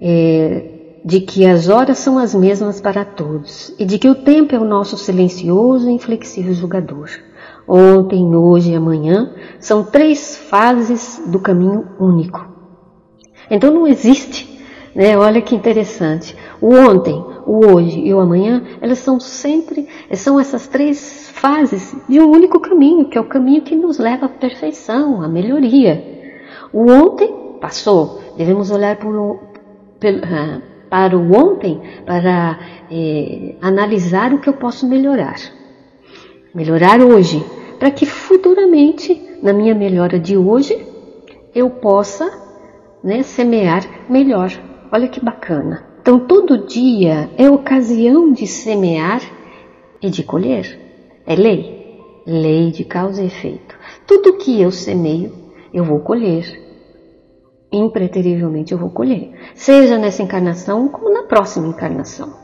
é, 0.00 1.00
de 1.04 1.20
que 1.20 1.46
as 1.46 1.68
horas 1.68 1.98
são 1.98 2.18
as 2.18 2.34
mesmas 2.34 2.80
para 2.80 3.04
todos 3.04 3.74
e 3.78 3.84
de 3.84 3.98
que 3.98 4.08
o 4.08 4.14
tempo 4.14 4.54
é 4.54 4.58
o 4.58 4.64
nosso 4.64 4.96
silencioso 4.96 5.88
e 5.88 5.92
inflexível 5.92 6.54
julgador. 6.54 7.08
Ontem, 7.66 8.34
hoje 8.34 8.72
e 8.72 8.74
amanhã 8.74 9.34
são 9.58 9.84
três 9.84 10.36
fases 10.36 11.22
do 11.26 11.38
caminho 11.38 11.86
único. 11.98 12.46
Então 13.50 13.72
não 13.72 13.86
existe, 13.86 14.62
né? 14.94 15.16
Olha 15.16 15.40
que 15.40 15.54
interessante. 15.54 16.36
O 16.60 16.74
ontem, 16.74 17.14
o 17.46 17.66
hoje 17.66 18.00
e 18.00 18.12
o 18.12 18.20
amanhã, 18.20 18.62
elas 18.80 18.98
são 18.98 19.18
sempre, 19.20 19.88
são 20.14 20.38
essas 20.38 20.66
três 20.66 21.30
fases 21.34 21.94
de 22.08 22.20
um 22.20 22.30
único 22.30 22.60
caminho, 22.60 23.08
que 23.08 23.18
é 23.18 23.20
o 23.20 23.28
caminho 23.28 23.62
que 23.62 23.74
nos 23.74 23.98
leva 23.98 24.26
à 24.26 24.28
perfeição, 24.28 25.22
à 25.22 25.28
melhoria. 25.28 26.02
O 26.72 26.90
ontem 26.90 27.32
passou, 27.60 28.20
devemos 28.36 28.70
olhar 28.70 28.98
o, 29.04 29.38
ah, 30.24 30.60
para 30.90 31.16
o 31.16 31.32
ontem 31.32 31.80
para 32.04 32.58
eh, 32.90 33.56
analisar 33.62 34.32
o 34.32 34.40
que 34.40 34.48
eu 34.48 34.54
posso 34.54 34.86
melhorar. 34.86 35.36
Melhorar 36.54 37.00
hoje, 37.00 37.42
para 37.78 37.90
que 37.90 38.04
futuramente, 38.04 39.18
na 39.42 39.54
minha 39.54 39.74
melhora 39.74 40.20
de 40.20 40.36
hoje, 40.36 40.86
eu 41.54 41.70
possa 41.70 42.30
né, 43.02 43.22
semear 43.22 43.82
melhor. 44.08 44.52
Olha 44.92 45.08
que 45.08 45.18
bacana. 45.18 45.86
Então, 46.02 46.20
todo 46.20 46.66
dia 46.66 47.30
é 47.38 47.48
ocasião 47.48 48.30
de 48.32 48.46
semear 48.46 49.22
e 50.02 50.10
de 50.10 50.22
colher. 50.22 50.78
É 51.26 51.34
lei. 51.34 51.80
Lei 52.26 52.70
de 52.70 52.84
causa 52.84 53.22
e 53.22 53.26
efeito. 53.26 53.74
Tudo 54.06 54.36
que 54.36 54.60
eu 54.60 54.70
semeio, 54.70 55.32
eu 55.72 55.84
vou 55.84 56.00
colher. 56.00 56.44
Impreterivelmente 57.72 58.72
eu 58.72 58.78
vou 58.78 58.90
colher. 58.90 59.32
Seja 59.54 59.96
nessa 59.96 60.22
encarnação 60.22 60.86
como 60.86 61.10
na 61.10 61.22
próxima 61.22 61.66
encarnação. 61.66 62.34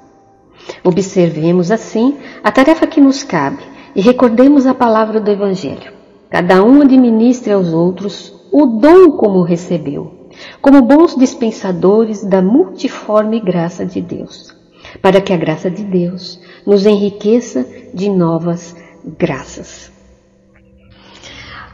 Observemos 0.82 1.70
assim 1.70 2.16
a 2.42 2.50
tarefa 2.50 2.86
que 2.86 3.02
nos 3.02 3.22
cabe 3.22 3.77
e 3.98 4.00
recordemos 4.00 4.64
a 4.64 4.72
palavra 4.72 5.20
do 5.20 5.28
Evangelho. 5.28 5.92
Cada 6.30 6.62
um 6.62 6.82
administre 6.82 7.52
aos 7.52 7.72
outros 7.72 8.32
o 8.52 8.64
dom 8.64 9.10
como 9.10 9.42
recebeu 9.42 10.16
como 10.62 10.82
bons 10.82 11.16
dispensadores 11.16 12.24
da 12.24 12.40
multiforme 12.40 13.40
graça 13.40 13.84
de 13.84 14.00
Deus, 14.00 14.54
para 15.02 15.20
que 15.20 15.32
a 15.32 15.36
graça 15.36 15.68
de 15.68 15.82
Deus 15.82 16.40
nos 16.64 16.86
enriqueça 16.86 17.66
de 17.92 18.08
novas 18.08 18.76
graças. 19.18 19.90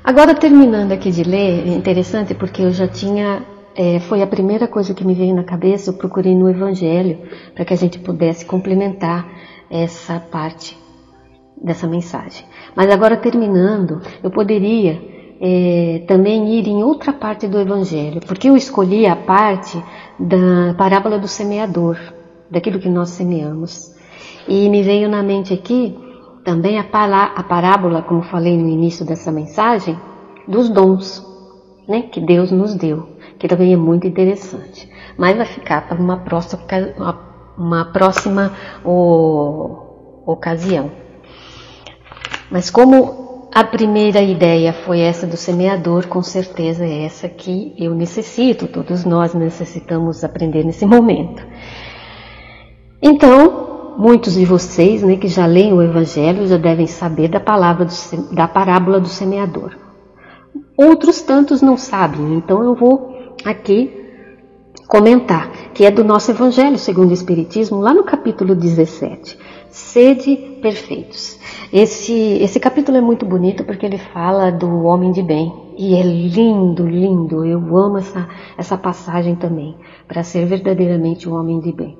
Agora, 0.02 0.34
terminando 0.34 0.92
aqui 0.92 1.10
de 1.10 1.24
ler, 1.24 1.68
é 1.68 1.74
interessante 1.74 2.34
porque 2.34 2.62
eu 2.62 2.70
já 2.70 2.88
tinha, 2.88 3.42
é, 3.76 4.00
foi 4.00 4.22
a 4.22 4.26
primeira 4.26 4.66
coisa 4.66 4.94
que 4.94 5.04
me 5.04 5.12
veio 5.12 5.34
na 5.34 5.44
cabeça, 5.44 5.90
eu 5.90 5.94
procurei 5.94 6.34
no 6.34 6.48
Evangelho, 6.48 7.18
para 7.54 7.66
que 7.66 7.74
a 7.74 7.76
gente 7.76 7.98
pudesse 7.98 8.46
complementar 8.46 9.28
essa 9.70 10.18
parte 10.18 10.82
dessa 11.60 11.86
mensagem. 11.86 12.44
Mas 12.74 12.90
agora, 12.90 13.16
terminando, 13.16 14.00
eu 14.22 14.30
poderia 14.30 15.00
é, 15.40 16.04
também 16.06 16.54
ir 16.54 16.66
em 16.68 16.82
outra 16.82 17.12
parte 17.12 17.46
do 17.46 17.60
Evangelho, 17.60 18.20
porque 18.26 18.48
eu 18.48 18.56
escolhi 18.56 19.06
a 19.06 19.16
parte 19.16 19.82
da 20.18 20.74
parábola 20.76 21.18
do 21.18 21.28
semeador, 21.28 21.98
daquilo 22.50 22.78
que 22.78 22.88
nós 22.88 23.10
semeamos. 23.10 23.94
E 24.46 24.68
me 24.68 24.82
veio 24.82 25.08
na 25.08 25.22
mente 25.22 25.52
aqui 25.54 25.96
também 26.44 26.78
a, 26.78 26.82
a 26.82 27.42
parábola, 27.42 28.02
como 28.02 28.22
falei 28.22 28.56
no 28.56 28.68
início 28.68 29.04
dessa 29.04 29.32
mensagem, 29.32 29.98
dos 30.46 30.68
dons 30.68 31.24
né, 31.88 32.02
que 32.02 32.20
Deus 32.20 32.50
nos 32.50 32.74
deu, 32.74 33.08
que 33.38 33.48
também 33.48 33.72
é 33.72 33.76
muito 33.76 34.06
interessante. 34.06 34.90
Mas 35.16 35.36
vai 35.36 35.46
ficar 35.46 35.88
para 35.88 35.98
uma 35.98 36.18
próxima, 36.18 36.62
uma 37.56 37.84
próxima 37.86 38.52
ocasião. 40.26 41.03
Mas 42.50 42.70
como 42.70 43.48
a 43.54 43.62
primeira 43.62 44.20
ideia 44.20 44.72
foi 44.72 44.98
essa 45.00 45.26
do 45.26 45.36
semeador, 45.36 46.08
com 46.08 46.22
certeza 46.22 46.84
é 46.84 47.04
essa 47.04 47.28
que 47.28 47.72
eu 47.78 47.94
necessito, 47.94 48.66
todos 48.66 49.04
nós 49.04 49.32
necessitamos 49.32 50.24
aprender 50.24 50.64
nesse 50.64 50.84
momento. 50.84 51.40
Então, 53.00 53.94
muitos 53.96 54.34
de 54.34 54.44
vocês 54.44 55.02
né, 55.02 55.16
que 55.16 55.28
já 55.28 55.46
leem 55.46 55.72
o 55.72 55.80
Evangelho 55.80 56.46
já 56.46 56.56
devem 56.56 56.86
saber 56.86 57.28
da, 57.28 57.38
palavra 57.38 57.84
do, 57.84 58.34
da 58.34 58.48
parábola 58.48 58.98
do 58.98 59.08
semeador. 59.08 59.76
Outros 60.76 61.22
tantos 61.22 61.62
não 61.62 61.76
sabem, 61.76 62.34
então 62.34 62.64
eu 62.64 62.74
vou 62.74 63.34
aqui 63.44 64.02
comentar, 64.88 65.50
que 65.72 65.84
é 65.84 65.90
do 65.90 66.02
nosso 66.02 66.30
Evangelho 66.30 66.78
segundo 66.78 67.10
o 67.10 67.14
Espiritismo, 67.14 67.80
lá 67.80 67.94
no 67.94 68.02
capítulo 68.02 68.54
17. 68.54 69.38
Sede 69.70 70.58
perfeitos. 70.60 71.38
Esse, 71.76 72.12
esse 72.40 72.60
capítulo 72.60 72.98
é 72.98 73.00
muito 73.00 73.26
bonito 73.26 73.64
porque 73.64 73.84
ele 73.84 73.98
fala 73.98 74.52
do 74.52 74.84
homem 74.84 75.10
de 75.10 75.20
bem. 75.20 75.52
E 75.76 75.96
é 75.96 76.02
lindo, 76.04 76.86
lindo. 76.86 77.44
Eu 77.44 77.58
amo 77.76 77.98
essa, 77.98 78.28
essa 78.56 78.78
passagem 78.78 79.34
também, 79.34 79.74
para 80.06 80.22
ser 80.22 80.46
verdadeiramente 80.46 81.28
um 81.28 81.34
homem 81.34 81.58
de 81.58 81.72
bem. 81.72 81.98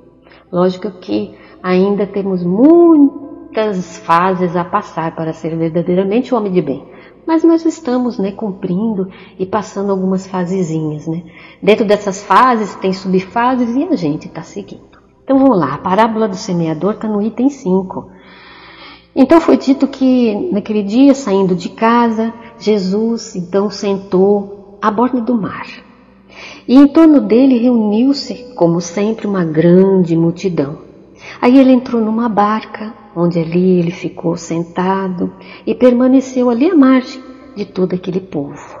Lógico 0.49 0.89
que 0.91 1.37
ainda 1.61 2.07
temos 2.07 2.41
muitas 2.41 3.97
fases 3.97 4.55
a 4.55 4.63
passar 4.63 5.13
para 5.13 5.33
ser 5.33 5.57
verdadeiramente 5.57 6.33
um 6.33 6.37
homem 6.37 6.53
de 6.53 6.61
bem. 6.61 6.81
Mas 7.27 7.43
nós 7.43 7.65
estamos 7.65 8.17
né, 8.17 8.31
cumprindo 8.31 9.09
e 9.37 9.45
passando 9.45 9.91
algumas 9.91 10.25
fasezinhas. 10.25 11.05
Né? 11.05 11.21
Dentro 11.61 11.85
dessas 11.85 12.23
fases 12.23 12.75
tem 12.75 12.93
subfases 12.93 13.75
e 13.75 13.83
a 13.83 13.95
gente 13.97 14.29
está 14.29 14.41
seguindo. 14.41 14.95
Então 15.25 15.37
vamos 15.37 15.59
lá, 15.59 15.73
a 15.73 15.79
parábola 15.79 16.29
do 16.29 16.35
semeador 16.37 16.93
está 16.93 17.09
no 17.09 17.21
item 17.21 17.49
5. 17.49 18.14
Então 19.15 19.39
foi 19.39 19.55
dito 19.55 19.87
que 19.87 20.35
naquele 20.51 20.83
dia, 20.83 21.13
saindo 21.13 21.55
de 21.55 21.69
casa, 21.69 22.33
Jesus 22.59 23.35
então 23.35 23.69
sentou 23.69 24.77
à 24.81 24.91
borda 24.91 25.21
do 25.21 25.33
mar. 25.33 25.65
E 26.67 26.75
em 26.75 26.87
torno 26.87 27.21
dele 27.21 27.57
reuniu-se, 27.57 28.53
como 28.55 28.81
sempre, 28.81 29.25
uma 29.25 29.45
grande 29.45 30.17
multidão. 30.17 30.79
Aí 31.41 31.57
ele 31.57 31.71
entrou 31.71 32.01
numa 32.01 32.27
barca, 32.27 32.93
onde 33.15 33.39
ali 33.39 33.79
ele 33.79 33.91
ficou 33.91 34.35
sentado 34.35 35.31
e 35.65 35.73
permaneceu 35.73 36.49
ali 36.49 36.69
à 36.69 36.75
margem 36.75 37.23
de 37.55 37.65
todo 37.65 37.93
aquele 37.93 38.19
povo. 38.19 38.79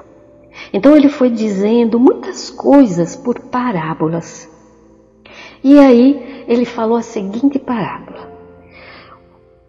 Então 0.73 0.97
ele 0.97 1.07
foi 1.07 1.29
dizendo 1.29 1.99
muitas 1.99 2.49
coisas 2.49 3.15
por 3.15 3.39
parábolas. 3.39 4.49
E 5.63 5.79
aí 5.79 6.43
ele 6.47 6.65
falou 6.65 6.97
a 6.97 7.01
seguinte 7.01 7.57
parábola: 7.57 8.34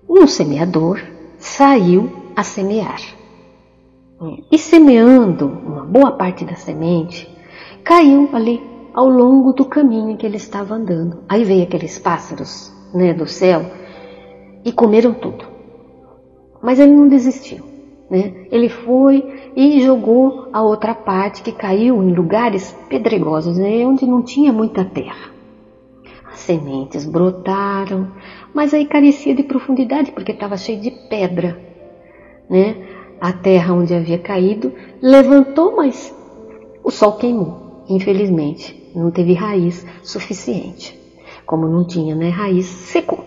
um 0.08 0.26
semeador 0.26 1.00
saiu 1.38 2.10
a 2.34 2.42
semear. 2.42 3.00
E 4.50 4.58
semeando 4.58 5.46
uma 5.46 5.84
boa 5.84 6.12
parte 6.12 6.44
da 6.44 6.54
semente, 6.54 7.28
caiu 7.84 8.30
ali 8.32 8.62
ao 8.94 9.08
longo 9.08 9.52
do 9.52 9.66
caminho 9.66 10.16
que 10.16 10.24
ele 10.24 10.36
estava 10.36 10.74
andando. 10.74 11.22
Aí 11.28 11.44
veio 11.44 11.64
aqueles 11.64 11.98
pássaros 11.98 12.72
né, 12.94 13.12
do 13.12 13.26
céu 13.26 13.66
e 14.64 14.72
comeram 14.72 15.12
tudo. 15.12 15.44
Mas 16.62 16.80
ele 16.80 16.92
não 16.92 17.08
desistiu. 17.08 17.62
Né? 18.10 18.46
Ele 18.50 18.68
foi 18.68 19.52
e 19.54 19.82
jogou 19.82 20.48
a 20.52 20.62
outra 20.62 20.94
parte 20.94 21.42
que 21.42 21.52
caiu 21.52 22.02
em 22.02 22.14
lugares 22.14 22.76
pedregosos, 22.88 23.58
né, 23.58 23.84
onde 23.86 24.06
não 24.06 24.22
tinha 24.22 24.52
muita 24.52 24.84
terra. 24.84 25.30
As 26.32 26.40
sementes 26.40 27.04
brotaram, 27.04 28.12
mas 28.56 28.72
aí 28.72 28.86
carecia 28.86 29.34
de 29.34 29.42
profundidade 29.42 30.12
porque 30.12 30.32
estava 30.32 30.56
cheio 30.56 30.80
de 30.80 30.90
pedra. 30.90 31.60
Né? 32.48 32.74
A 33.20 33.30
terra 33.30 33.74
onde 33.74 33.92
havia 33.92 34.18
caído 34.18 34.72
levantou, 35.02 35.76
mas 35.76 36.10
o 36.82 36.90
sol 36.90 37.18
queimou, 37.18 37.84
infelizmente. 37.86 38.90
Não 38.94 39.10
teve 39.10 39.34
raiz 39.34 39.84
suficiente. 40.02 40.98
Como 41.44 41.68
não 41.68 41.86
tinha 41.86 42.14
né, 42.14 42.30
raiz, 42.30 42.64
secou. 42.64 43.26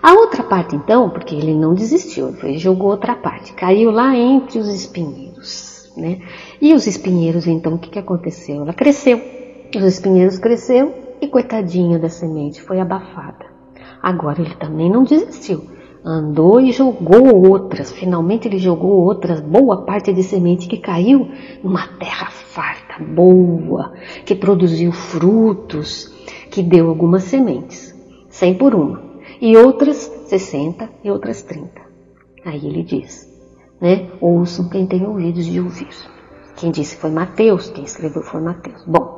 A 0.00 0.12
outra 0.12 0.44
parte, 0.44 0.76
então, 0.76 1.10
porque 1.10 1.34
ele 1.34 1.52
não 1.52 1.74
desistiu, 1.74 2.32
ele 2.44 2.56
jogou 2.56 2.90
outra 2.90 3.16
parte, 3.16 3.54
caiu 3.54 3.90
lá 3.90 4.14
entre 4.16 4.60
os 4.60 4.68
espinheiros. 4.68 5.92
Né? 5.96 6.20
E 6.60 6.74
os 6.74 6.86
espinheiros, 6.86 7.48
então, 7.48 7.74
o 7.74 7.78
que, 7.78 7.90
que 7.90 7.98
aconteceu? 7.98 8.62
Ela 8.62 8.72
cresceu. 8.72 9.20
Os 9.74 9.82
espinheiros 9.82 10.38
cresceu 10.38 10.94
e 11.20 11.26
coitadinha 11.26 11.98
da 11.98 12.08
semente 12.08 12.62
foi 12.62 12.78
abafada. 12.78 13.53
Agora 14.02 14.40
ele 14.40 14.54
também 14.54 14.90
não 14.90 15.04
desistiu. 15.04 15.64
Andou 16.04 16.60
e 16.60 16.70
jogou 16.70 17.48
outras. 17.48 17.90
Finalmente 17.90 18.46
ele 18.46 18.58
jogou 18.58 19.02
outras, 19.02 19.40
boa 19.40 19.84
parte 19.84 20.12
de 20.12 20.22
semente 20.22 20.68
que 20.68 20.76
caiu 20.76 21.30
numa 21.62 21.86
terra 21.98 22.30
farta, 22.30 23.02
boa, 23.02 23.94
que 24.24 24.34
produziu 24.34 24.92
frutos, 24.92 26.12
que 26.50 26.62
deu 26.62 26.88
algumas 26.88 27.24
sementes, 27.24 27.94
cem 28.28 28.54
por 28.54 28.74
uma 28.74 29.02
e 29.40 29.56
outras 29.56 30.10
60 30.26 30.88
e 31.02 31.10
outras 31.10 31.42
30. 31.42 31.68
Aí 32.44 32.66
ele 32.66 32.82
diz, 32.82 33.28
né? 33.80 34.10
Ouçam 34.20 34.68
quem 34.68 34.86
tem 34.86 35.06
ouvidos 35.06 35.46
de 35.46 35.60
ouvir. 35.60 35.88
Quem 36.56 36.70
disse 36.70 36.96
foi 36.96 37.10
Mateus, 37.10 37.70
quem 37.70 37.84
escreveu 37.84 38.22
foi 38.22 38.40
Mateus. 38.40 38.84
Bom, 38.86 39.13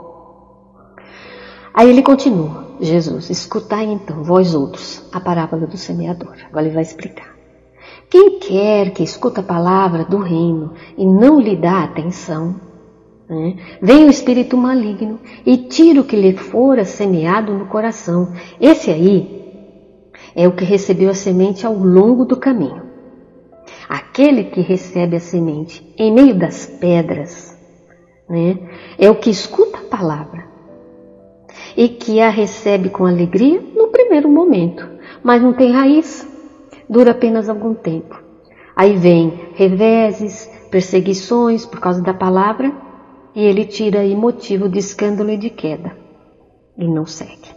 aí 1.76 1.90
ele 1.90 2.02
continua, 2.02 2.66
Jesus, 2.80 3.30
escutai 3.30 3.84
então, 3.84 4.24
vós 4.24 4.54
outros, 4.54 5.04
a 5.12 5.20
parábola 5.20 5.66
do 5.66 5.76
semeador. 5.76 6.34
Agora 6.48 6.66
ele 6.66 6.74
vai 6.74 6.82
explicar. 6.82 7.36
Quem 8.10 8.38
quer 8.38 8.90
que 8.90 9.02
escuta 9.02 9.40
a 9.40 9.44
palavra 9.44 10.04
do 10.04 10.18
reino 10.18 10.72
e 10.96 11.04
não 11.04 11.40
lhe 11.40 11.56
dá 11.56 11.84
atenção, 11.84 12.56
né? 13.28 13.56
vem 13.82 14.06
o 14.06 14.10
espírito 14.10 14.56
maligno 14.56 15.18
e 15.44 15.56
tira 15.56 16.00
o 16.00 16.04
que 16.04 16.16
lhe 16.16 16.36
fora 16.36 16.84
semeado 16.84 17.52
no 17.52 17.66
coração. 17.66 18.32
Esse 18.60 18.90
aí 18.90 19.36
é 20.34 20.46
o 20.46 20.52
que 20.52 20.64
recebeu 20.64 21.10
a 21.10 21.14
semente 21.14 21.66
ao 21.66 21.74
longo 21.74 22.24
do 22.24 22.36
caminho. 22.36 22.82
Aquele 23.88 24.44
que 24.44 24.60
recebe 24.60 25.16
a 25.16 25.20
semente 25.20 25.94
em 25.96 26.12
meio 26.12 26.34
das 26.34 26.66
pedras, 26.66 27.56
né, 28.28 28.58
é 28.98 29.10
o 29.10 29.16
que 29.16 29.30
escuta 29.30 29.78
a 29.78 29.82
palavra 29.82 30.55
e 31.76 31.88
que 31.88 32.20
a 32.20 32.30
recebe 32.30 32.88
com 32.88 33.04
alegria 33.04 33.62
no 33.74 33.88
primeiro 33.88 34.28
momento, 34.28 34.88
mas 35.22 35.42
não 35.42 35.52
tem 35.52 35.72
raiz, 35.72 36.26
dura 36.88 37.10
apenas 37.10 37.48
algum 37.48 37.74
tempo. 37.74 38.18
Aí 38.74 38.96
vem 38.96 39.32
reveses, 39.54 40.50
perseguições 40.70 41.66
por 41.66 41.80
causa 41.80 42.02
da 42.02 42.14
palavra 42.14 42.72
e 43.34 43.44
ele 43.44 43.64
tira 43.64 44.00
aí 44.00 44.14
motivo 44.14 44.68
de 44.68 44.78
escândalo 44.78 45.30
e 45.30 45.36
de 45.36 45.50
queda 45.50 45.96
e 46.76 46.86
não 46.86 47.06
segue. 47.06 47.54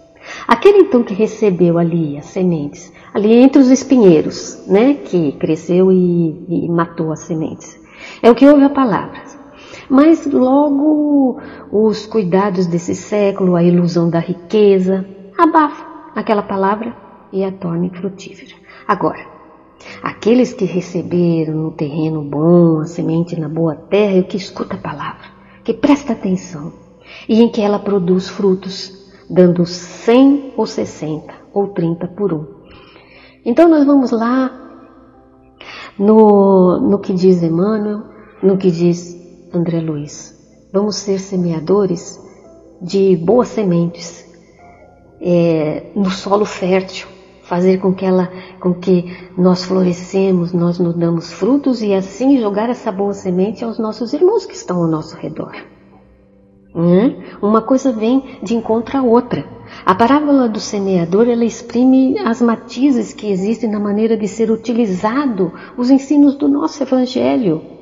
Aquele 0.48 0.80
então 0.80 1.04
que 1.04 1.14
recebeu 1.14 1.78
ali 1.78 2.18
as 2.18 2.26
sementes, 2.26 2.92
ali 3.14 3.34
entre 3.34 3.62
os 3.62 3.70
espinheiros, 3.70 4.66
né, 4.68 4.94
que 4.94 5.32
cresceu 5.34 5.92
e, 5.92 6.46
e 6.48 6.70
matou 6.70 7.12
as 7.12 7.22
sementes, 7.22 7.80
é 8.22 8.30
o 8.30 8.36
que 8.36 8.48
ouve 8.48 8.64
a 8.64 8.70
palavra. 8.70 9.29
Mas 9.90 10.26
logo 10.28 11.40
os 11.72 12.06
cuidados 12.06 12.68
desse 12.68 12.94
século, 12.94 13.56
a 13.56 13.64
ilusão 13.64 14.10
da 14.10 14.20
riqueza, 14.20 15.06
abafa 15.38 15.86
aquela 16.16 16.44
palavra 16.44 16.96
e 17.34 17.44
a 17.44 17.52
torna 17.52 17.88
infrutífera. 17.88 18.56
Agora, 18.88 19.26
aqueles 20.04 20.54
que 20.54 20.66
receberam 20.66 21.56
no 21.56 21.72
terreno 21.72 22.22
bom, 22.22 22.82
a 22.82 22.86
semente 22.86 23.40
na 23.40 23.50
boa 23.50 23.76
terra, 23.76 24.18
é 24.18 24.20
o 24.20 24.26
que 24.26 24.38
escuta 24.38 24.76
a 24.76 24.80
palavra, 24.80 25.26
que 25.64 25.74
presta 25.74 26.14
atenção 26.14 26.72
e 27.28 27.42
em 27.42 27.50
que 27.50 27.62
ela 27.62 27.80
produz 27.80 28.30
frutos 28.30 28.98
dando 29.30 29.66
100 29.66 30.54
ou 30.56 30.66
60 30.66 31.34
ou 31.54 31.68
30 31.68 32.08
por 32.10 32.34
um. 32.34 32.46
Então 33.46 33.68
nós 33.68 33.86
vamos 33.86 34.12
lá 34.12 34.52
no, 35.98 36.80
no 36.80 37.00
que 37.00 37.14
diz 37.14 37.42
Emmanuel, 37.42 38.04
no 38.42 38.58
que 38.58 38.72
diz 38.72 39.19
André 39.54 39.80
Luiz. 39.80 40.38
Vamos 40.72 40.98
ser 40.98 41.20
semeadores 41.20 42.20
de 42.82 43.16
boas 43.18 43.48
sementes 43.48 44.26
é, 45.20 45.88
no 45.96 46.10
solo 46.10 46.46
fértil, 46.46 47.08
fazer 47.44 47.80
com 47.80 47.94
que 47.94 48.06
ela, 48.06 48.32
com 48.60 48.74
que 48.74 49.06
nós 49.38 49.64
florescemos, 49.66 50.54
nós 50.54 50.78
nos 50.78 50.96
damos 50.96 51.32
frutos 51.34 51.82
e 51.82 51.94
assim 51.94 52.38
jogar 52.38 52.70
essa 52.70 52.92
boa 52.92 53.14
semente 53.14 53.64
aos 53.64 53.80
nossos 53.80 54.14
irmãos 54.14 54.46
que 54.46 54.54
estão 54.54 54.78
ao 54.84 54.88
nosso 54.88 55.18
redor. 55.18 55.54
Hum? 56.76 57.24
Uma 57.42 57.64
coisa 57.64 57.92
vem 57.92 58.38
de 58.44 58.56
encontro 58.56 58.98
à 58.98 59.02
outra. 59.02 59.44
A 59.84 59.96
parábola 59.96 60.48
do 60.48 60.60
semeador 60.60 61.28
ela 61.28 61.44
exprime 61.44 62.20
as 62.20 62.42
matizes 62.42 63.14
que 63.14 63.32
existem 63.32 63.70
na 63.70 63.80
maneira 63.80 64.16
de 64.16 64.28
ser 64.28 64.52
utilizado 64.52 65.52
os 65.76 65.90
ensinos 65.90 66.36
do 66.36 66.48
nosso 66.48 66.84
Evangelho. 66.84 67.79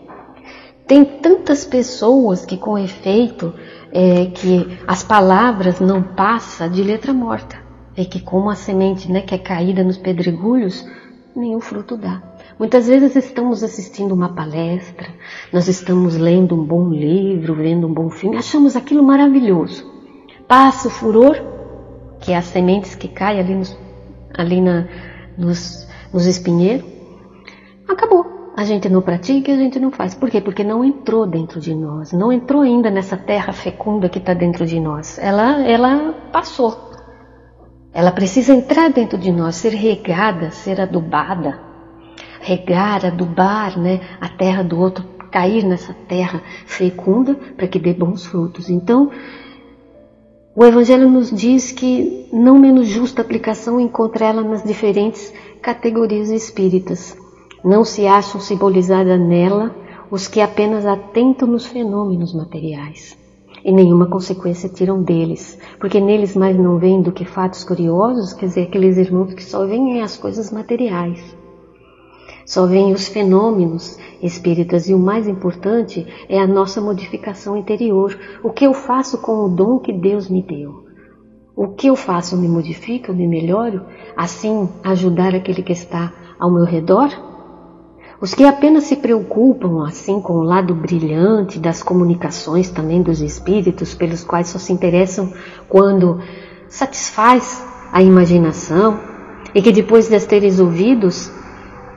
Tem 0.87 1.03
tantas 1.03 1.65
pessoas 1.65 2.45
que, 2.45 2.57
com 2.57 2.77
efeito, 2.77 3.53
é, 3.91 4.27
que 4.27 4.79
as 4.87 5.03
palavras 5.03 5.79
não 5.79 6.01
passam 6.01 6.69
de 6.69 6.81
letra 6.81 7.13
morta. 7.13 7.57
E 7.95 8.05
que, 8.05 8.21
como 8.21 8.49
a 8.49 8.55
semente 8.55 9.11
né, 9.11 9.21
que 9.21 9.35
é 9.35 9.37
caída 9.37 9.83
nos 9.83 9.97
pedregulhos, 9.97 10.87
nenhum 11.35 11.59
fruto 11.59 11.97
dá. 11.97 12.21
Muitas 12.57 12.87
vezes 12.87 13.15
estamos 13.15 13.63
assistindo 13.63 14.13
uma 14.13 14.33
palestra, 14.33 15.07
nós 15.53 15.67
estamos 15.67 16.15
lendo 16.15 16.55
um 16.55 16.63
bom 16.63 16.89
livro, 16.89 17.53
vendo 17.53 17.85
um 17.85 17.93
bom 17.93 18.09
filme, 18.09 18.37
achamos 18.37 18.75
aquilo 18.75 19.03
maravilhoso. 19.03 19.85
Passa 20.47 20.87
o 20.87 20.91
furor, 20.91 21.37
que 22.19 22.31
é 22.31 22.37
as 22.37 22.45
sementes 22.45 22.95
que 22.95 23.07
caem 23.07 23.39
ali, 23.39 23.53
nos, 23.53 23.77
ali 24.35 24.61
na, 24.61 24.87
nos, 25.37 25.87
nos 26.11 26.25
espinheiros, 26.25 26.85
acabou. 27.87 28.36
A 28.57 28.65
gente 28.65 28.89
não 28.89 29.01
pratica 29.01 29.51
e 29.51 29.53
a 29.53 29.57
gente 29.57 29.79
não 29.79 29.91
faz. 29.91 30.15
Por 30.15 30.29
quê? 30.29 30.41
Porque 30.41 30.63
não 30.63 30.83
entrou 30.83 31.25
dentro 31.25 31.61
de 31.61 31.73
nós, 31.73 32.11
não 32.11 32.33
entrou 32.33 32.63
ainda 32.63 32.89
nessa 32.89 33.15
terra 33.15 33.53
fecunda 33.53 34.09
que 34.09 34.17
está 34.17 34.33
dentro 34.33 34.65
de 34.65 34.79
nós. 34.79 35.19
Ela, 35.19 35.61
ela 35.61 36.13
passou. 36.33 36.75
Ela 37.93 38.11
precisa 38.11 38.53
entrar 38.53 38.89
dentro 38.89 39.17
de 39.17 39.31
nós, 39.31 39.55
ser 39.55 39.73
regada, 39.73 40.51
ser 40.51 40.81
adubada 40.81 41.67
regar, 42.47 43.05
adubar 43.05 43.77
né, 43.77 43.99
a 44.21 44.29
terra 44.29 44.63
do 44.63 44.79
outro, 44.79 45.03
cair 45.31 45.63
nessa 45.63 45.93
terra 46.07 46.41
fecunda 46.65 47.35
para 47.35 47.67
que 47.67 47.77
dê 47.77 47.93
bons 47.93 48.25
frutos. 48.25 48.69
Então, 48.69 49.11
o 50.55 50.63
Evangelho 50.63 51.09
nos 51.09 51.29
diz 51.29 51.71
que 51.71 52.29
não 52.31 52.57
menos 52.57 52.87
justa 52.87 53.21
aplicação 53.21 53.79
encontra 53.79 54.25
ela 54.25 54.41
nas 54.41 54.63
diferentes 54.63 55.33
categorias 55.61 56.29
espíritas. 56.29 57.15
Não 57.63 57.83
se 57.83 58.05
acham 58.05 58.39
simbolizadas 58.39 59.19
nela 59.19 59.75
os 60.09 60.27
que 60.27 60.41
apenas 60.41 60.85
atentam 60.85 61.47
nos 61.47 61.65
fenômenos 61.65 62.33
materiais 62.33 63.17
e 63.67 63.71
nenhuma 63.71 64.07
consequência 64.07 64.69
tiram 64.69 65.03
deles, 65.03 65.59
porque 65.79 65.99
neles 65.99 66.35
mais 66.35 66.57
não 66.57 66.77
vêm 66.77 67.01
do 67.01 67.11
que 67.11 67.25
fatos 67.25 67.65
curiosos, 67.65 68.31
quer 68.31 68.45
dizer, 68.45 68.61
aqueles 68.63 68.97
irmãos 68.97 69.33
que 69.33 69.43
só 69.43 69.65
veem 69.65 70.01
as 70.01 70.15
coisas 70.15 70.51
materiais. 70.51 71.35
Só 72.45 72.65
vêm 72.65 72.93
os 72.93 73.09
fenômenos 73.09 73.97
espíritas 74.23 74.87
e 74.87 74.93
o 74.93 74.99
mais 74.99 75.27
importante 75.27 76.07
é 76.29 76.39
a 76.39 76.47
nossa 76.47 76.79
modificação 76.79 77.57
interior. 77.57 78.17
O 78.41 78.51
que 78.51 78.65
eu 78.65 78.73
faço 78.73 79.17
com 79.17 79.43
o 79.43 79.49
dom 79.49 79.79
que 79.79 79.91
Deus 79.91 80.29
me 80.29 80.41
deu? 80.41 80.85
O 81.53 81.69
que 81.69 81.87
eu 81.87 81.95
faço? 81.97 82.37
Me 82.37 82.47
modifico, 82.47 83.11
me 83.11 83.27
melhoro? 83.27 83.81
Assim 84.15 84.69
ajudar 84.81 85.35
aquele 85.35 85.61
que 85.61 85.73
está 85.73 86.13
ao 86.39 86.49
meu 86.49 86.63
redor? 86.63 87.09
Os 88.19 88.33
que 88.33 88.43
apenas 88.43 88.85
se 88.85 88.95
preocupam 88.95 89.85
assim 89.85 90.19
com 90.19 90.33
o 90.33 90.43
lado 90.43 90.73
brilhante 90.73 91.59
das 91.59 91.83
comunicações 91.83 92.69
também 92.69 93.01
dos 93.01 93.21
espíritos, 93.21 93.93
pelos 93.93 94.23
quais 94.23 94.47
só 94.47 94.57
se 94.57 94.73
interessam 94.73 95.31
quando 95.69 96.19
satisfaz 96.67 97.63
a 97.91 98.01
imaginação, 98.01 98.99
e 99.53 99.61
que 99.61 99.71
depois 99.71 100.09
de 100.09 100.15
as 100.15 100.25
teres 100.25 100.59
ouvidos 100.59 101.31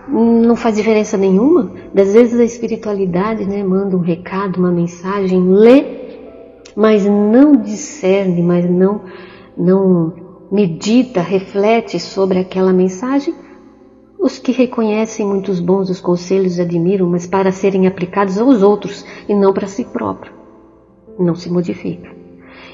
não 0.08 0.56
faz 0.56 0.76
diferença 0.76 1.16
nenhuma. 1.16 1.72
Das 1.94 2.12
vezes 2.12 2.38
a 2.38 2.44
espiritualidade 2.44 3.46
né, 3.46 3.62
manda 3.62 3.96
um 3.96 4.00
recado, 4.00 4.58
uma 4.58 4.70
mensagem, 4.70 5.42
lê, 5.48 5.84
mas 6.76 7.04
não 7.04 7.56
discerne, 7.56 8.42
mas 8.42 8.68
não, 8.68 9.02
não 9.56 10.12
medita, 10.50 11.20
reflete 11.20 11.98
sobre 11.98 12.38
aquela 12.38 12.72
mensagem. 12.72 13.34
Os 14.20 14.38
que 14.38 14.52
reconhecem 14.52 15.26
muitos 15.26 15.60
bons 15.60 15.88
os 15.88 15.98
conselhos 15.98 16.60
admiram, 16.60 17.08
mas 17.08 17.26
para 17.26 17.50
serem 17.50 17.86
aplicados 17.86 18.38
aos 18.38 18.62
outros 18.62 19.02
e 19.26 19.34
não 19.34 19.54
para 19.54 19.66
si 19.66 19.82
próprio. 19.82 20.34
Não 21.18 21.34
se 21.34 21.50
modifica. 21.50 22.14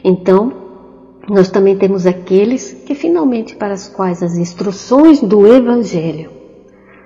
Então, 0.03 0.53
nós 1.29 1.49
também 1.49 1.79
temos 1.79 2.05
aqueles 2.05 2.73
que 2.73 2.97
finalmente 2.97 3.55
para 3.55 3.75
as 3.75 3.89
quais 3.89 4.25
as 4.25 4.37
instruções 4.37 5.21
do 5.21 5.47
Evangelho 5.47 6.31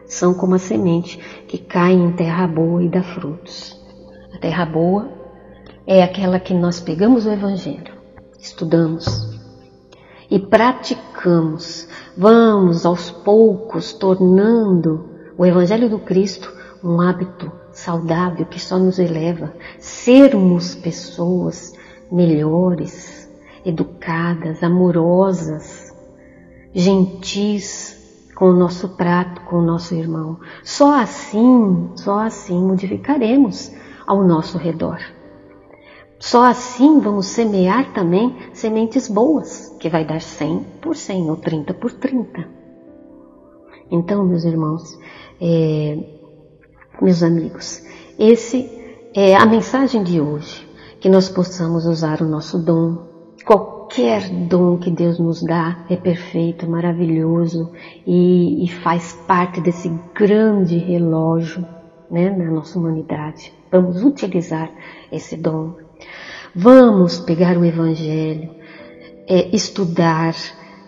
são 0.07 0.33
como 0.33 0.55
a 0.55 0.59
semente 0.59 1.19
que 1.47 1.59
cai 1.59 1.93
em 1.93 2.13
terra 2.13 2.47
boa 2.47 2.83
e 2.83 2.89
dá 2.89 3.03
frutos. 3.03 3.79
A 4.35 4.39
terra 4.39 4.65
boa 4.65 5.11
é 5.87 6.03
aquela 6.03 6.41
que 6.41 6.55
nós 6.55 6.81
pegamos 6.81 7.27
o 7.27 7.31
Evangelho, 7.31 7.93
estudamos 8.39 9.30
e 10.31 10.39
praticamos. 10.39 11.89
Vamos 12.17 12.87
aos 12.87 13.11
poucos 13.11 13.93
tornando 13.93 15.09
o 15.37 15.45
Evangelho 15.45 15.89
do 15.89 15.99
Cristo 15.99 16.53
um 16.83 17.01
hábito 17.01 17.51
saudável 17.73 18.47
que 18.47 18.59
só 18.59 18.79
nos 18.79 18.99
eleva, 18.99 19.53
sermos 19.79 20.75
pessoas 20.75 21.73
melhores, 22.11 23.31
educadas, 23.65 24.63
amorosas, 24.63 25.95
gentis, 26.73 27.99
com 28.35 28.47
o 28.47 28.55
nosso 28.55 28.97
prato, 28.97 29.43
com 29.43 29.57
o 29.57 29.63
nosso 29.63 29.95
irmão. 29.95 30.41
Só 30.65 30.99
assim, 30.99 31.91
só 31.97 32.21
assim 32.21 32.59
modificaremos 32.59 33.71
ao 34.07 34.25
nosso 34.25 34.57
redor. 34.57 34.99
Só 36.19 36.45
assim 36.45 37.01
vamos 37.01 37.27
semear 37.27 37.93
também 37.93 38.35
sementes 38.55 39.09
boas, 39.09 39.70
que 39.81 39.89
vai 39.89 40.05
dar 40.05 40.21
100 40.21 40.65
por 40.81 40.95
100 40.95 41.31
ou 41.31 41.37
30 41.37 41.75
por 41.75 41.93
30. 41.93 42.47
Então, 43.91 44.25
meus 44.25 44.45
irmãos, 44.45 44.97
é, 45.41 45.99
meus 47.01 47.23
amigos, 47.23 47.83
esse 48.19 48.71
é 49.15 49.35
a 49.35 49.47
mensagem 49.47 50.05
de 50.05 50.21
hoje, 50.21 50.69
que 51.01 51.09
nós 51.09 51.29
possamos 51.29 51.87
usar 51.87 52.21
o 52.21 52.29
nosso 52.29 52.59
dom, 52.59 53.09
qualquer 53.45 54.29
dom 54.47 54.77
que 54.77 54.91
Deus 54.91 55.19
nos 55.19 55.43
dá 55.43 55.85
é 55.89 55.97
perfeito, 55.97 56.71
maravilhoso 56.71 57.73
e, 58.07 58.65
e 58.65 58.69
faz 58.69 59.15
parte 59.27 59.61
desse 59.61 59.89
grande 60.15 60.77
relógio 60.77 61.67
né, 62.11 62.31
na 62.31 62.51
nossa 62.51 62.79
humanidade. 62.79 63.53
Vamos 63.73 64.05
utilizar 64.05 64.71
esse 65.11 65.37
dom. 65.37 65.75
Vamos 66.55 67.19
pegar 67.19 67.57
o 67.57 67.65
Evangelho, 67.65 68.60
é, 69.31 69.55
estudar, 69.55 70.35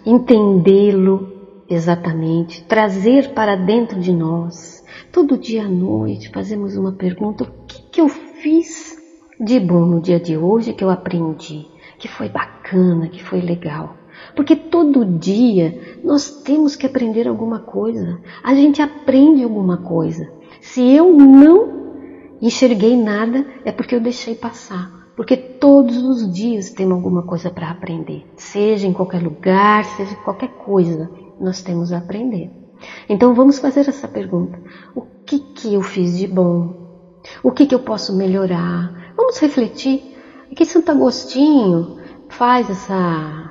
entendê-lo 0.04 1.64
exatamente, 1.70 2.62
trazer 2.64 3.32
para 3.32 3.56
dentro 3.56 3.98
de 3.98 4.12
nós. 4.12 4.84
Todo 5.10 5.38
dia 5.38 5.64
à 5.64 5.68
noite 5.68 6.30
fazemos 6.30 6.76
uma 6.76 6.92
pergunta: 6.92 7.44
o 7.44 7.66
que, 7.66 7.82
que 7.90 8.00
eu 8.00 8.08
fiz 8.08 8.98
de 9.40 9.58
bom 9.58 9.86
no 9.86 10.02
dia 10.02 10.20
de 10.20 10.36
hoje 10.36 10.74
que 10.74 10.84
eu 10.84 10.90
aprendi? 10.90 11.72
que 12.02 12.08
foi 12.08 12.28
bacana, 12.28 13.08
que 13.08 13.22
foi 13.22 13.40
legal. 13.40 13.96
Porque 14.34 14.56
todo 14.56 15.04
dia 15.04 16.00
nós 16.02 16.42
temos 16.42 16.74
que 16.74 16.84
aprender 16.84 17.28
alguma 17.28 17.60
coisa. 17.60 18.20
A 18.42 18.52
gente 18.56 18.82
aprende 18.82 19.44
alguma 19.44 19.76
coisa. 19.76 20.28
Se 20.60 20.82
eu 20.82 21.12
não 21.12 21.92
enxerguei 22.40 22.96
nada, 22.96 23.46
é 23.64 23.70
porque 23.70 23.94
eu 23.94 24.00
deixei 24.00 24.34
passar. 24.34 25.01
Porque 25.16 25.36
todos 25.36 25.96
os 25.96 26.32
dias 26.32 26.70
temos 26.70 26.94
alguma 26.94 27.22
coisa 27.22 27.50
para 27.50 27.70
aprender. 27.70 28.26
Seja 28.36 28.86
em 28.86 28.92
qualquer 28.92 29.22
lugar, 29.22 29.84
seja 29.84 30.14
qualquer 30.16 30.48
coisa, 30.48 31.10
nós 31.38 31.62
temos 31.62 31.92
a 31.92 31.98
aprender. 31.98 32.50
Então 33.08 33.34
vamos 33.34 33.58
fazer 33.58 33.80
essa 33.80 34.08
pergunta: 34.08 34.58
o 34.94 35.02
que, 35.24 35.38
que 35.38 35.74
eu 35.74 35.82
fiz 35.82 36.18
de 36.18 36.26
bom? 36.26 36.80
O 37.42 37.52
que, 37.52 37.66
que 37.66 37.74
eu 37.74 37.80
posso 37.80 38.16
melhorar? 38.16 39.12
Vamos 39.16 39.38
refletir 39.38 40.16
e 40.50 40.54
que 40.54 40.64
Santo 40.64 40.90
Agostinho 40.90 41.98
faz 42.28 42.68
essa, 42.68 43.50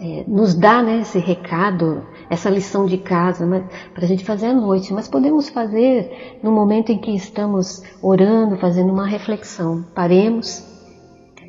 é, 0.00 0.24
nos 0.26 0.54
dá 0.54 0.82
né, 0.82 1.00
esse 1.00 1.18
recado, 1.18 2.06
essa 2.28 2.50
lição 2.50 2.86
de 2.86 2.98
casa 2.98 3.46
para 3.94 4.04
a 4.04 4.06
gente 4.06 4.24
fazer 4.24 4.46
à 4.46 4.52
noite, 4.52 4.92
mas 4.92 5.08
podemos 5.08 5.48
fazer 5.48 6.40
no 6.42 6.50
momento 6.50 6.90
em 6.90 6.98
que 6.98 7.14
estamos 7.14 7.82
orando, 8.02 8.56
fazendo 8.56 8.92
uma 8.92 9.06
reflexão. 9.06 9.84
Paremos 9.94 10.71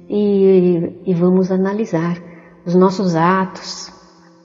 e, 0.09 1.01
e 1.05 1.13
vamos 1.13 1.51
analisar 1.51 2.17
os 2.65 2.75
nossos 2.75 3.15
atos, 3.15 3.91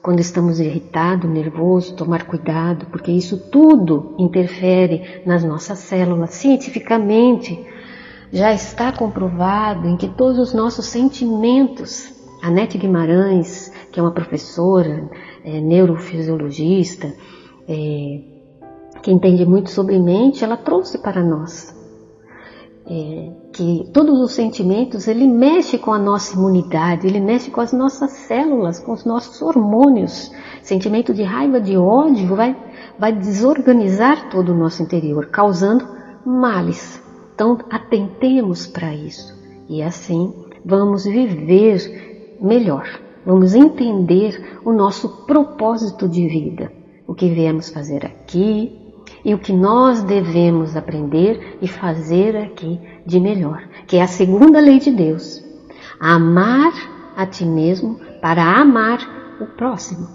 quando 0.02 0.20
estamos 0.20 0.58
irritados, 0.60 1.28
nervosos, 1.28 1.92
tomar 1.92 2.24
cuidado, 2.24 2.86
porque 2.86 3.10
isso 3.10 3.50
tudo 3.50 4.14
interfere 4.18 5.22
nas 5.26 5.44
nossas 5.44 5.78
células. 5.80 6.30
Cientificamente, 6.30 7.64
já 8.32 8.52
está 8.52 8.92
comprovado 8.92 9.86
em 9.88 9.96
que 9.96 10.08
todos 10.08 10.38
os 10.38 10.54
nossos 10.54 10.86
sentimentos, 10.86 12.12
a 12.42 12.50
Nete 12.50 12.78
Guimarães, 12.78 13.72
que 13.92 14.00
é 14.00 14.02
uma 14.02 14.12
professora, 14.12 15.10
é, 15.44 15.60
neurofisiologista, 15.60 17.12
é, 17.68 18.20
que 19.02 19.10
entende 19.10 19.44
muito 19.44 19.70
sobre 19.70 19.98
mente, 19.98 20.44
ela 20.44 20.56
trouxe 20.56 20.98
para 20.98 21.22
nós 21.22 21.74
é, 22.88 23.30
que 23.58 23.90
todos 23.92 24.20
os 24.20 24.34
sentimentos 24.34 25.08
ele 25.08 25.26
mexe 25.26 25.78
com 25.78 25.92
a 25.92 25.98
nossa 25.98 26.36
imunidade, 26.36 27.08
ele 27.08 27.18
mexe 27.18 27.50
com 27.50 27.60
as 27.60 27.72
nossas 27.72 28.12
células, 28.12 28.78
com 28.78 28.92
os 28.92 29.04
nossos 29.04 29.42
hormônios. 29.42 30.30
Sentimento 30.62 31.12
de 31.12 31.24
raiva, 31.24 31.60
de 31.60 31.76
ódio 31.76 32.36
vai, 32.36 32.56
vai 32.96 33.12
desorganizar 33.12 34.30
todo 34.30 34.52
o 34.52 34.56
nosso 34.56 34.80
interior, 34.80 35.26
causando 35.26 35.84
males. 36.24 37.02
Então, 37.34 37.58
atentemos 37.68 38.64
para 38.64 38.94
isso 38.94 39.36
e 39.68 39.82
assim 39.82 40.32
vamos 40.64 41.04
viver 41.04 42.38
melhor, 42.40 42.86
vamos 43.26 43.56
entender 43.56 44.60
o 44.64 44.72
nosso 44.72 45.26
propósito 45.26 46.08
de 46.08 46.28
vida, 46.28 46.70
o 47.08 47.14
que 47.14 47.28
viemos 47.28 47.70
fazer 47.70 48.06
aqui 48.06 48.88
e 49.24 49.35
o 49.35 49.38
que 49.38 49.52
nós 49.52 50.02
devemos 50.02 50.76
aprender 50.76 51.59
e 51.61 51.68
fazer 51.68 52.37
aqui 52.37 52.81
de 53.04 53.18
melhor, 53.20 53.68
que 53.87 53.96
é 53.96 54.02
a 54.02 54.07
segunda 54.07 54.61
lei 54.61 54.78
de 54.78 54.90
Deus: 54.90 55.42
amar 56.00 56.72
a 57.16 57.26
ti 57.26 57.44
mesmo 57.44 57.98
para 58.20 58.42
amar 58.42 58.98
o 59.40 59.46
próximo, 59.46 60.09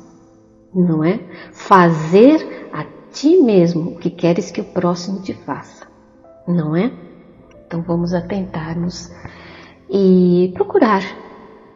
não 0.73 1.03
é? 1.03 1.19
Fazer 1.51 2.69
a 2.71 2.85
ti 3.11 3.37
mesmo 3.37 3.91
o 3.91 3.97
que 3.97 4.09
queres 4.09 4.51
que 4.51 4.61
o 4.61 4.65
próximo 4.65 5.21
te 5.21 5.33
faça, 5.33 5.85
não 6.47 6.75
é? 6.75 6.91
Então 7.65 7.81
vamos 7.81 8.13
atentar-nos 8.13 9.11
e 9.89 10.51
procurar, 10.53 11.03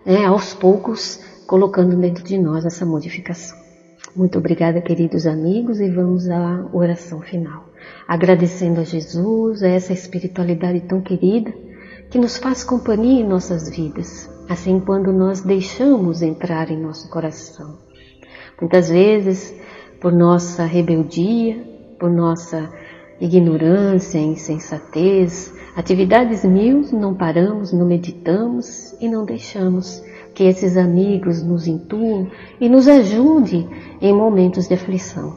né, 0.05 0.25
aos 0.25 0.53
poucos, 0.53 1.19
colocando 1.45 1.95
dentro 1.95 2.23
de 2.23 2.37
nós 2.37 2.65
essa 2.65 2.85
modificação. 2.85 3.66
Muito 4.15 4.37
obrigada, 4.39 4.81
queridos 4.81 5.27
amigos, 5.27 5.79
e 5.79 5.89
vamos 5.89 6.29
à 6.29 6.67
oração 6.73 7.21
final. 7.21 7.65
Agradecendo 8.07 8.81
a 8.81 8.83
Jesus, 8.83 9.61
a 9.61 9.67
essa 9.67 9.93
espiritualidade 9.93 10.81
tão 10.81 11.01
querida 11.01 11.53
que 12.09 12.17
nos 12.17 12.37
faz 12.37 12.63
companhia 12.63 13.21
em 13.21 13.27
nossas 13.27 13.69
vidas, 13.69 14.29
assim 14.49 14.79
quando 14.79 15.11
nós 15.11 15.41
deixamos 15.41 16.21
entrar 16.21 16.71
em 16.71 16.81
nosso 16.81 17.09
coração. 17.09 17.77
Muitas 18.59 18.89
vezes, 18.89 19.53
por 20.01 20.11
nossa 20.11 20.65
rebeldia, 20.65 21.63
por 21.99 22.09
nossa 22.09 22.71
ignorância, 23.19 24.17
insensatez, 24.17 25.53
Atividades 25.77 26.43
mil, 26.43 26.81
não 26.91 27.13
paramos, 27.13 27.71
não 27.71 27.85
meditamos 27.85 28.99
e 28.99 29.07
não 29.07 29.23
deixamos 29.23 30.01
que 30.37 30.43
esses 30.43 30.77
amigos 30.77 31.41
nos 31.41 31.65
intuam 31.65 32.29
e 32.61 32.69
nos 32.69 32.87
ajudem 32.87 33.67
em 33.99 34.13
momentos 34.13 34.67
de 34.67 34.75
aflição. 34.75 35.35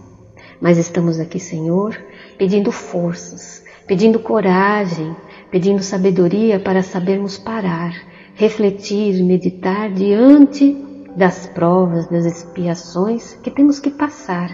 Mas 0.60 0.76
estamos 0.76 1.18
aqui, 1.18 1.40
Senhor, 1.40 1.98
pedindo 2.36 2.70
forças, 2.70 3.64
pedindo 3.86 4.18
coragem, 4.18 5.16
pedindo 5.50 5.82
sabedoria 5.82 6.60
para 6.60 6.82
sabermos 6.82 7.38
parar, 7.38 7.94
refletir, 8.34 9.24
meditar 9.24 9.90
diante 9.90 10.76
das 11.16 11.46
provas, 11.46 12.06
das 12.06 12.26
expiações 12.26 13.32
que 13.42 13.50
temos 13.50 13.80
que 13.80 13.88
passar 13.88 14.50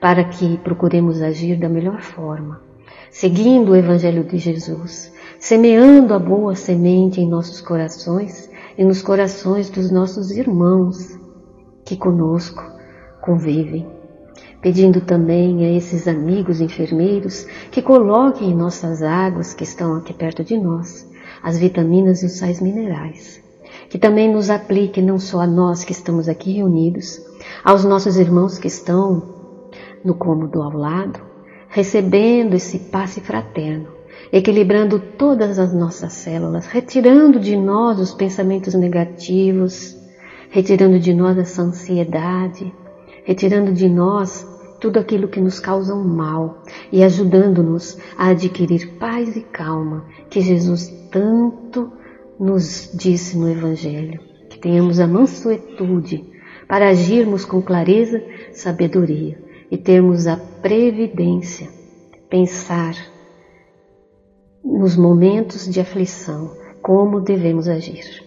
para 0.00 0.24
que 0.24 0.58
procuremos 0.64 1.22
agir 1.22 1.60
da 1.60 1.68
melhor 1.68 2.00
forma, 2.00 2.60
seguindo 3.08 3.70
o 3.70 3.76
Evangelho 3.76 4.24
de 4.24 4.36
Jesus, 4.36 5.12
semeando 5.38 6.12
a 6.12 6.18
boa 6.18 6.56
semente 6.56 7.20
em 7.20 7.28
nossos 7.28 7.60
corações 7.60 8.50
e 8.76 8.84
nos 8.84 9.02
corações 9.02 9.70
dos 9.70 9.90
nossos 9.90 10.30
irmãos 10.30 11.18
que 11.84 11.96
conosco 11.96 12.62
convivem. 13.22 13.86
pedindo 14.60 15.00
também 15.00 15.64
a 15.64 15.72
esses 15.76 16.08
amigos 16.08 16.60
enfermeiros 16.60 17.46
que 17.70 17.80
coloquem 17.80 18.50
em 18.50 18.56
nossas 18.56 19.02
águas 19.02 19.54
que 19.54 19.62
estão 19.62 19.94
aqui 19.94 20.12
perto 20.12 20.42
de 20.42 20.58
nós 20.58 21.06
as 21.42 21.58
vitaminas 21.58 22.22
e 22.22 22.26
os 22.26 22.32
sais 22.32 22.60
minerais. 22.60 23.40
Que 23.88 23.98
também 23.98 24.32
nos 24.32 24.50
aplique 24.50 25.00
não 25.00 25.18
só 25.18 25.40
a 25.40 25.46
nós 25.46 25.84
que 25.84 25.92
estamos 25.92 26.28
aqui 26.28 26.54
reunidos, 26.54 27.20
aos 27.64 27.84
nossos 27.84 28.16
irmãos 28.16 28.58
que 28.58 28.66
estão 28.66 29.22
no 30.04 30.14
cômodo 30.14 30.62
ao 30.62 30.72
lado, 30.72 31.20
recebendo 31.68 32.54
esse 32.54 32.78
passe 32.78 33.20
fraterno, 33.20 33.88
equilibrando 34.32 34.98
todas 34.98 35.58
as 35.58 35.72
nossas 35.72 36.12
células, 36.12 36.66
retirando 36.66 37.38
de 37.38 37.56
nós 37.56 37.98
os 37.98 38.12
pensamentos 38.12 38.74
negativos, 38.74 39.96
retirando 40.50 40.98
de 40.98 41.12
nós 41.14 41.38
essa 41.38 41.62
ansiedade, 41.62 42.72
retirando 43.24 43.72
de 43.72 43.88
nós 43.88 44.46
tudo 44.80 44.98
aquilo 44.98 45.28
que 45.28 45.40
nos 45.40 45.58
causa 45.58 45.94
um 45.94 46.04
mal 46.04 46.62
e 46.92 47.02
ajudando-nos 47.02 47.98
a 48.16 48.28
adquirir 48.28 48.94
paz 48.98 49.36
e 49.36 49.40
calma 49.40 50.04
que 50.28 50.40
Jesus 50.40 50.88
tanto 51.10 51.92
nos 52.38 52.90
disse 52.94 53.38
no 53.38 53.50
Evangelho. 53.50 54.20
Que 54.50 54.58
tenhamos 54.58 55.00
a 55.00 55.06
mansuetude 55.06 56.24
para 56.68 56.88
agirmos 56.88 57.44
com 57.44 57.62
clareza, 57.62 58.22
sabedoria 58.52 59.38
e 59.70 59.76
termos 59.76 60.26
a 60.26 60.36
previdência, 60.36 61.68
pensar 62.28 62.94
nos 64.66 64.96
momentos 64.96 65.68
de 65.72 65.80
aflição 65.80 66.50
como 66.82 67.20
devemos 67.20 67.68
agir. 67.68 68.22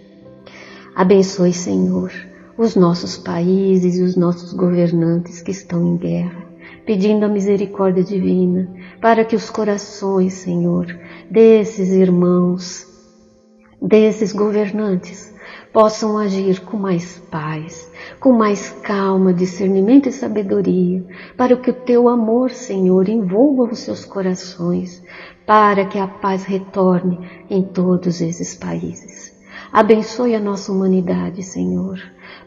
Abençoe, 0.95 1.53
Senhor, 1.53 2.11
os 2.57 2.75
nossos 2.75 3.17
países 3.17 3.97
e 3.97 4.01
os 4.01 4.15
nossos 4.15 4.53
governantes 4.53 5.41
que 5.41 5.51
estão 5.51 5.85
em 5.85 5.97
guerra, 5.97 6.45
pedindo 6.85 7.25
a 7.25 7.29
misericórdia 7.29 8.03
divina 8.03 8.73
para 9.01 9.25
que 9.25 9.35
os 9.35 9.49
corações, 9.49 10.33
Senhor, 10.33 10.87
desses 11.29 11.89
irmãos, 11.89 12.87
desses 13.81 14.33
governantes, 14.33 15.33
possam 15.71 16.17
agir 16.17 16.61
com 16.61 16.77
mais 16.77 17.21
paz, 17.31 17.91
com 18.19 18.31
mais 18.31 18.69
calma, 18.83 19.33
discernimento 19.33 20.09
e 20.09 20.11
sabedoria, 20.11 21.05
para 21.37 21.55
que 21.55 21.69
o 21.69 21.73
teu 21.73 22.09
amor, 22.09 22.49
Senhor, 22.49 23.07
envolva 23.07 23.63
os 23.63 23.79
seus 23.79 24.03
corações, 24.03 25.03
para 25.49 25.83
que 25.83 25.97
a 25.97 26.07
paz 26.07 26.43
retorne 26.43 27.27
em 27.49 27.63
todos 27.63 28.21
esses 28.21 28.53
países. 28.53 29.35
Abençoe 29.73 30.35
a 30.35 30.39
nossa 30.39 30.71
humanidade, 30.71 31.41
Senhor, 31.41 31.99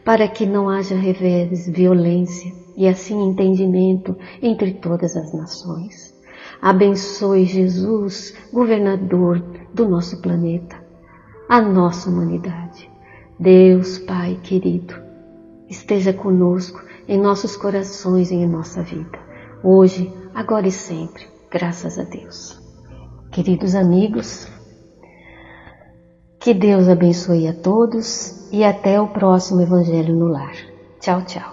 para 0.05 0.25
que 0.25 0.45
não 0.45 0.69
haja 0.69 0.95
revés, 0.95 1.67
violência 1.67 2.53
e 2.77 2.87
assim 2.87 3.21
entendimento 3.21 4.15
entre 4.41 4.75
todas 4.75 5.17
as 5.17 5.33
nações. 5.33 6.17
Abençoe 6.61 7.43
Jesus, 7.43 8.33
governador 8.53 9.43
do 9.73 9.85
nosso 9.85 10.21
planeta, 10.21 10.81
a 11.49 11.59
nossa 11.61 12.09
humanidade. 12.09 12.89
Deus, 13.37 13.97
Pai 13.97 14.39
querido, 14.41 14.95
esteja 15.67 16.13
conosco 16.13 16.81
em 17.05 17.19
nossos 17.19 17.57
corações 17.57 18.31
e 18.31 18.35
em 18.35 18.47
nossa 18.47 18.81
vida, 18.81 19.19
hoje, 19.61 20.09
agora 20.33 20.69
e 20.69 20.71
sempre, 20.71 21.27
graças 21.51 21.99
a 21.99 22.03
Deus. 22.03 22.62
Queridos 23.33 23.73
amigos, 23.73 24.47
que 26.39 26.53
Deus 26.53 26.87
abençoe 26.87 27.47
a 27.47 27.53
todos 27.53 28.31
e 28.51 28.63
até 28.63 29.01
o 29.01 29.07
próximo 29.07 29.59
Evangelho 29.59 30.15
no 30.15 30.27
Lar. 30.27 30.53
Tchau, 31.01 31.19
tchau. 31.23 31.52